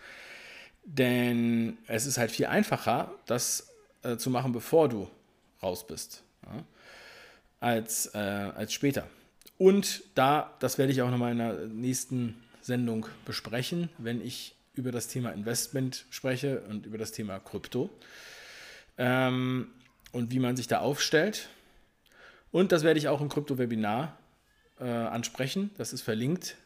Denn 0.85 1.77
es 1.87 2.07
ist 2.07 2.17
halt 2.17 2.31
viel 2.31 2.47
einfacher, 2.47 3.13
das 3.27 3.75
äh, 4.03 4.17
zu 4.17 4.31
machen, 4.31 4.53
bevor 4.53 4.89
du 4.89 5.09
raus 5.63 5.87
bist, 5.87 6.23
ja, 6.47 6.65
als, 7.61 8.07
äh, 8.15 8.19
als 8.19 8.73
später. 8.73 9.07
Und 9.59 10.03
da, 10.15 10.55
das 10.61 10.79
werde 10.79 10.93
ich 10.93 11.03
auch 11.03 11.11
nochmal 11.11 11.33
in 11.33 11.39
der 11.39 11.67
nächsten 11.67 12.43
Sendung 12.63 13.07
besprechen, 13.27 13.91
wenn 13.99 14.25
ich 14.25 14.55
über 14.75 14.93
das 14.93 15.09
Thema 15.09 15.33
Investment 15.33 16.07
spreche 16.11 16.61
und 16.69 16.87
über 16.87 16.97
das 16.97 17.13
Thema 17.13 17.39
Krypto 17.41 17.91
ähm, 18.97 19.73
und 20.13 20.31
wie 20.33 20.39
man 20.39 20.57
sich 20.57 20.69
da 20.69 20.79
aufstellt. 20.79 21.49
Und 22.51 22.73
das 22.73 22.83
werde 22.85 22.99
ich 22.99 23.09
auch 23.09 23.21
im 23.21 23.29
Krypto-Webinar 23.29 24.17
äh, 24.81 24.85
ansprechen. 24.85 25.71
Das 25.77 25.93
ist 25.93 26.03
verlinkt 26.03 26.57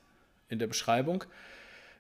in 0.49 0.59
der 0.59 0.67
Beschreibung. 0.67 1.25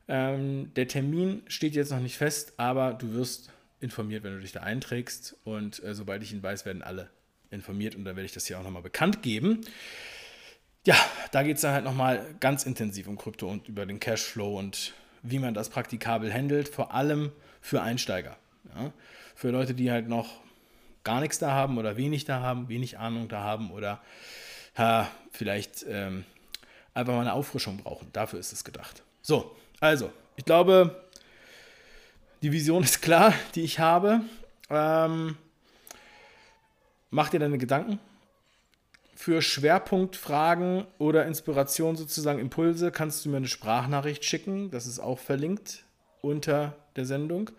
Ähm, 0.09 0.72
der 0.75 0.88
Termin 0.88 1.42
steht 1.48 1.75
jetzt 1.75 1.90
noch 1.90 2.01
nicht 2.01 2.16
fest, 2.16 2.55
aber 2.57 2.94
du 2.94 3.14
wirst 3.14 3.51
informiert, 3.81 4.22
wenn 4.22 4.35
du 4.35 4.40
dich 4.40 4.53
da 4.53 4.61
einträgst. 4.61 5.37
Und 5.44 5.83
äh, 5.83 5.94
sobald 5.94 6.22
ich 6.22 6.33
ihn 6.33 6.42
weiß, 6.42 6.66
werden 6.66 6.83
alle 6.83 7.09
informiert 7.51 7.94
und 7.94 8.05
dann 8.05 8.16
werde 8.16 8.27
ich 8.27 8.33
das 8.33 8.46
hier 8.46 8.59
auch 8.59 8.62
nochmal 8.62 8.83
bekannt 8.83 9.22
geben. 9.22 9.61
Ja, 10.85 10.96
da 11.31 11.42
geht 11.42 11.57
es 11.57 11.62
dann 11.62 11.75
halt 11.75 11.85
nochmal 11.85 12.35
ganz 12.40 12.64
intensiv 12.64 13.07
um 13.07 13.16
Krypto 13.16 13.48
und 13.48 13.68
über 13.68 13.87
den 13.87 14.01
Cashflow 14.01 14.59
und 14.59 14.94
wie 15.22 15.38
man 15.38 15.55
das 15.55 15.68
praktikabel 15.68 16.33
handelt, 16.33 16.68
vor 16.68 16.92
allem 16.92 17.31
für 17.61 17.83
Einsteiger. 17.83 18.37
Ja? 18.75 18.92
Für 19.37 19.51
Leute, 19.51 19.75
die 19.75 19.92
halt 19.92 20.09
noch 20.09 20.40
gar 21.05 21.20
nichts 21.20 21.38
da 21.38 21.53
haben 21.53 21.79
oder 21.79 21.96
wenig 21.96 22.25
da 22.25 22.40
haben, 22.40 22.68
wenig 22.68 22.98
Ahnung 22.98 23.29
da 23.29 23.42
haben 23.42 23.70
oder 23.70 24.01
ha, 24.77 25.09
vielleicht 25.33 25.85
ähm, 25.89 26.25
einfach 26.95 27.15
mal 27.15 27.21
eine 27.21 27.33
Auffrischung 27.33 27.79
brauchen. 27.79 28.09
Dafür 28.13 28.39
ist 28.39 28.53
es 28.53 28.65
gedacht. 28.65 29.03
So, 29.23 29.55
also, 29.81 30.13
ich 30.37 30.45
glaube, 30.45 31.05
die 32.43 32.53
Vision 32.53 32.83
ist 32.83 33.03
klar, 33.03 33.35
die 33.55 33.63
ich 33.63 33.79
habe. 33.79 34.21
Ähm, 34.71 35.37
mach 37.11 37.29
dir 37.31 37.41
deine 37.41 37.59
Gedanken. 37.59 37.99
Für 39.15 39.41
Schwerpunktfragen 39.41 40.87
oder 40.99 41.27
Inspiration 41.27 41.95
sozusagen 41.97 42.41
Impulse 42.41 42.91
kannst 42.91 43.25
du 43.25 43.29
mir 43.29 43.37
eine 43.37 43.47
Sprachnachricht 43.47 44.25
schicken. 44.25 44.71
Das 44.71 44.87
ist 44.87 44.99
auch 44.99 45.19
verlinkt 45.19 45.85
unter 46.23 46.75
der 46.97 47.05
Sendung. 47.05 47.51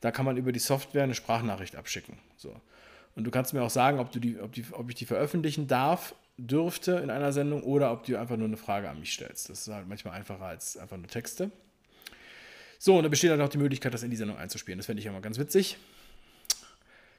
Da 0.00 0.12
kann 0.12 0.24
man 0.24 0.36
über 0.36 0.52
die 0.52 0.60
Software 0.60 1.02
eine 1.02 1.14
Sprachnachricht 1.14 1.74
abschicken. 1.74 2.18
So. 2.36 2.54
Und 3.16 3.24
du 3.24 3.30
kannst 3.30 3.54
mir 3.54 3.62
auch 3.62 3.70
sagen, 3.70 3.98
ob, 3.98 4.12
du 4.12 4.20
die, 4.20 4.38
ob, 4.38 4.52
die, 4.52 4.64
ob 4.70 4.88
ich 4.88 4.94
die 4.94 5.06
veröffentlichen 5.06 5.66
darf 5.66 6.14
dürfte 6.38 6.92
in 6.92 7.10
einer 7.10 7.32
Sendung 7.32 7.62
oder 7.62 7.92
ob 7.92 8.04
du 8.04 8.18
einfach 8.18 8.36
nur 8.36 8.46
eine 8.46 8.56
Frage 8.56 8.88
an 8.88 9.00
mich 9.00 9.12
stellst. 9.12 9.48
Das 9.48 9.66
ist 9.66 9.72
halt 9.72 9.88
manchmal 9.88 10.14
einfacher 10.14 10.44
als 10.44 10.76
einfach 10.76 10.96
nur 10.96 11.08
Texte. 11.08 11.50
So, 12.78 12.96
und 12.96 13.04
da 13.04 13.08
besteht 13.08 13.30
halt 13.30 13.40
auch 13.40 13.48
die 13.48 13.58
Möglichkeit, 13.58 13.94
das 13.94 14.02
in 14.02 14.10
die 14.10 14.16
Sendung 14.16 14.36
einzuspielen. 14.36 14.78
Das 14.78 14.86
fände 14.86 15.00
ich 15.00 15.06
immer 15.06 15.20
ganz 15.20 15.38
witzig. 15.38 15.78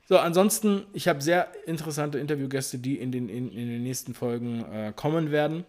So, 0.08 0.20
ansonsten, 0.20 0.86
ich 0.94 1.08
habe 1.08 1.22
sehr 1.22 1.52
interessante 1.66 2.20
Interviewgäste, 2.20 2.78
die 2.78 2.98
in 2.98 3.12
den, 3.12 3.28
in, 3.28 3.52
in 3.52 3.68
den 3.68 3.84
nächsten 3.84 4.14
Folgen 4.14 4.64
äh, 4.72 4.94
kommen 4.96 5.32
werden, 5.32 5.66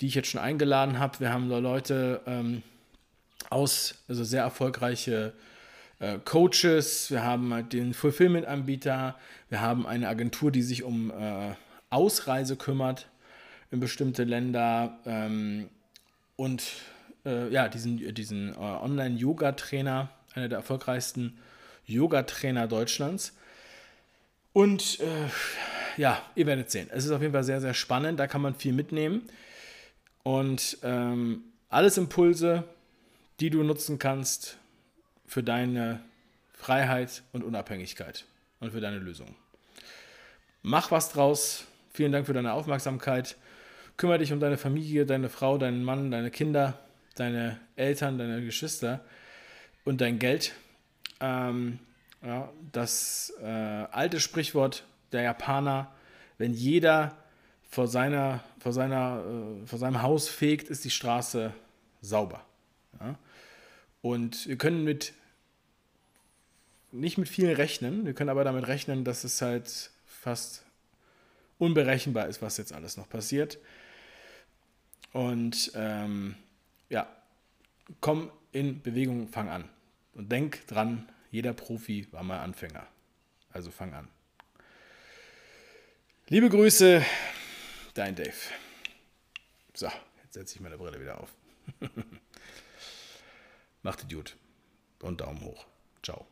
die 0.00 0.06
ich 0.06 0.14
jetzt 0.14 0.28
schon 0.28 0.40
eingeladen 0.40 0.98
habe. 0.98 1.18
Wir 1.18 1.32
haben 1.32 1.48
da 1.48 1.58
Leute 1.58 2.20
ähm, 2.26 2.62
aus, 3.50 3.96
also 4.06 4.22
sehr 4.22 4.42
erfolgreiche 4.42 5.32
äh, 5.98 6.18
Coaches, 6.24 7.10
wir 7.10 7.24
haben 7.24 7.52
halt 7.52 7.72
den 7.72 7.94
Fulfillment-Anbieter, 7.94 9.16
wir 9.48 9.60
haben 9.60 9.86
eine 9.86 10.08
Agentur, 10.08 10.52
die 10.52 10.62
sich 10.62 10.82
um 10.82 11.10
äh, 11.10 11.54
Ausreise 11.90 12.56
kümmert 12.56 13.08
in 13.70 13.80
bestimmte 13.80 14.24
Länder 14.24 14.98
ähm, 15.06 15.68
und 16.36 16.62
äh, 17.24 17.48
ja, 17.50 17.68
diesen, 17.68 18.14
diesen 18.14 18.54
äh, 18.54 18.58
Online-Yoga-Trainer, 18.58 20.08
einer 20.34 20.48
der 20.48 20.58
erfolgreichsten 20.58 21.38
Yoga-Trainer 21.86 22.68
Deutschlands. 22.68 23.34
Und 24.52 25.00
äh, 25.00 26.00
ja, 26.00 26.22
ihr 26.34 26.46
werdet 26.46 26.70
sehen. 26.70 26.88
Es 26.92 27.04
ist 27.04 27.10
auf 27.10 27.20
jeden 27.20 27.32
Fall 27.32 27.44
sehr, 27.44 27.60
sehr 27.60 27.74
spannend. 27.74 28.20
Da 28.20 28.26
kann 28.26 28.42
man 28.42 28.54
viel 28.54 28.72
mitnehmen. 28.72 29.22
Und 30.22 30.78
ähm, 30.82 31.44
alles 31.68 31.98
Impulse, 31.98 32.64
die 33.40 33.50
du 33.50 33.62
nutzen 33.62 33.98
kannst 33.98 34.58
für 35.26 35.42
deine 35.42 36.00
Freiheit 36.52 37.22
und 37.32 37.44
Unabhängigkeit 37.44 38.24
und 38.60 38.72
für 38.72 38.80
deine 38.80 38.98
Lösung. 38.98 39.34
Mach 40.62 40.90
was 40.90 41.10
draus, 41.10 41.64
Vielen 41.96 42.12
Dank 42.12 42.26
für 42.26 42.34
deine 42.34 42.52
Aufmerksamkeit. 42.52 43.38
Kümmere 43.96 44.18
dich 44.18 44.30
um 44.30 44.38
deine 44.38 44.58
Familie, 44.58 45.06
deine 45.06 45.30
Frau, 45.30 45.56
deinen 45.56 45.82
Mann, 45.82 46.10
deine 46.10 46.30
Kinder, 46.30 46.78
deine 47.14 47.58
Eltern, 47.74 48.18
deine 48.18 48.44
Geschwister 48.44 49.02
und 49.86 50.02
dein 50.02 50.18
Geld. 50.18 50.52
Ähm, 51.20 51.78
ja, 52.22 52.52
das 52.70 53.32
äh, 53.40 53.46
alte 53.46 54.20
Sprichwort 54.20 54.84
der 55.12 55.22
Japaner, 55.22 55.90
wenn 56.36 56.52
jeder 56.52 57.16
vor, 57.70 57.88
seiner, 57.88 58.44
vor, 58.58 58.74
seiner, 58.74 59.24
äh, 59.24 59.66
vor 59.66 59.78
seinem 59.78 60.02
Haus 60.02 60.28
fegt, 60.28 60.68
ist 60.68 60.84
die 60.84 60.90
Straße 60.90 61.54
sauber. 62.02 62.44
Ja? 63.00 63.14
Und 64.02 64.46
wir 64.46 64.58
können 64.58 64.84
mit 64.84 65.14
nicht 66.92 67.16
mit 67.16 67.30
viel 67.30 67.50
rechnen, 67.54 68.04
wir 68.04 68.12
können 68.12 68.28
aber 68.28 68.44
damit 68.44 68.68
rechnen, 68.68 69.02
dass 69.02 69.24
es 69.24 69.40
halt 69.40 69.92
fast 70.04 70.65
unberechenbar 71.58 72.28
ist, 72.28 72.42
was 72.42 72.56
jetzt 72.56 72.72
alles 72.72 72.96
noch 72.96 73.08
passiert. 73.08 73.58
Und 75.12 75.72
ähm, 75.74 76.36
ja, 76.88 77.08
komm 78.00 78.30
in 78.52 78.82
Bewegung, 78.82 79.28
fang 79.28 79.48
an. 79.48 79.68
Und 80.14 80.30
denk 80.32 80.66
dran, 80.66 81.08
jeder 81.30 81.52
Profi 81.52 82.06
war 82.12 82.22
mal 82.22 82.40
Anfänger. 82.40 82.86
Also 83.52 83.70
fang 83.70 83.94
an. 83.94 84.08
Liebe 86.28 86.48
Grüße, 86.48 87.04
dein 87.94 88.14
Dave. 88.16 88.32
So, 89.74 89.86
jetzt 90.22 90.34
setze 90.34 90.56
ich 90.56 90.60
meine 90.60 90.76
Brille 90.76 91.00
wieder 91.00 91.20
auf. 91.20 91.32
Macht 93.82 94.10
gut 94.10 94.36
und 95.00 95.20
Daumen 95.20 95.40
hoch. 95.42 95.66
Ciao. 96.02 96.26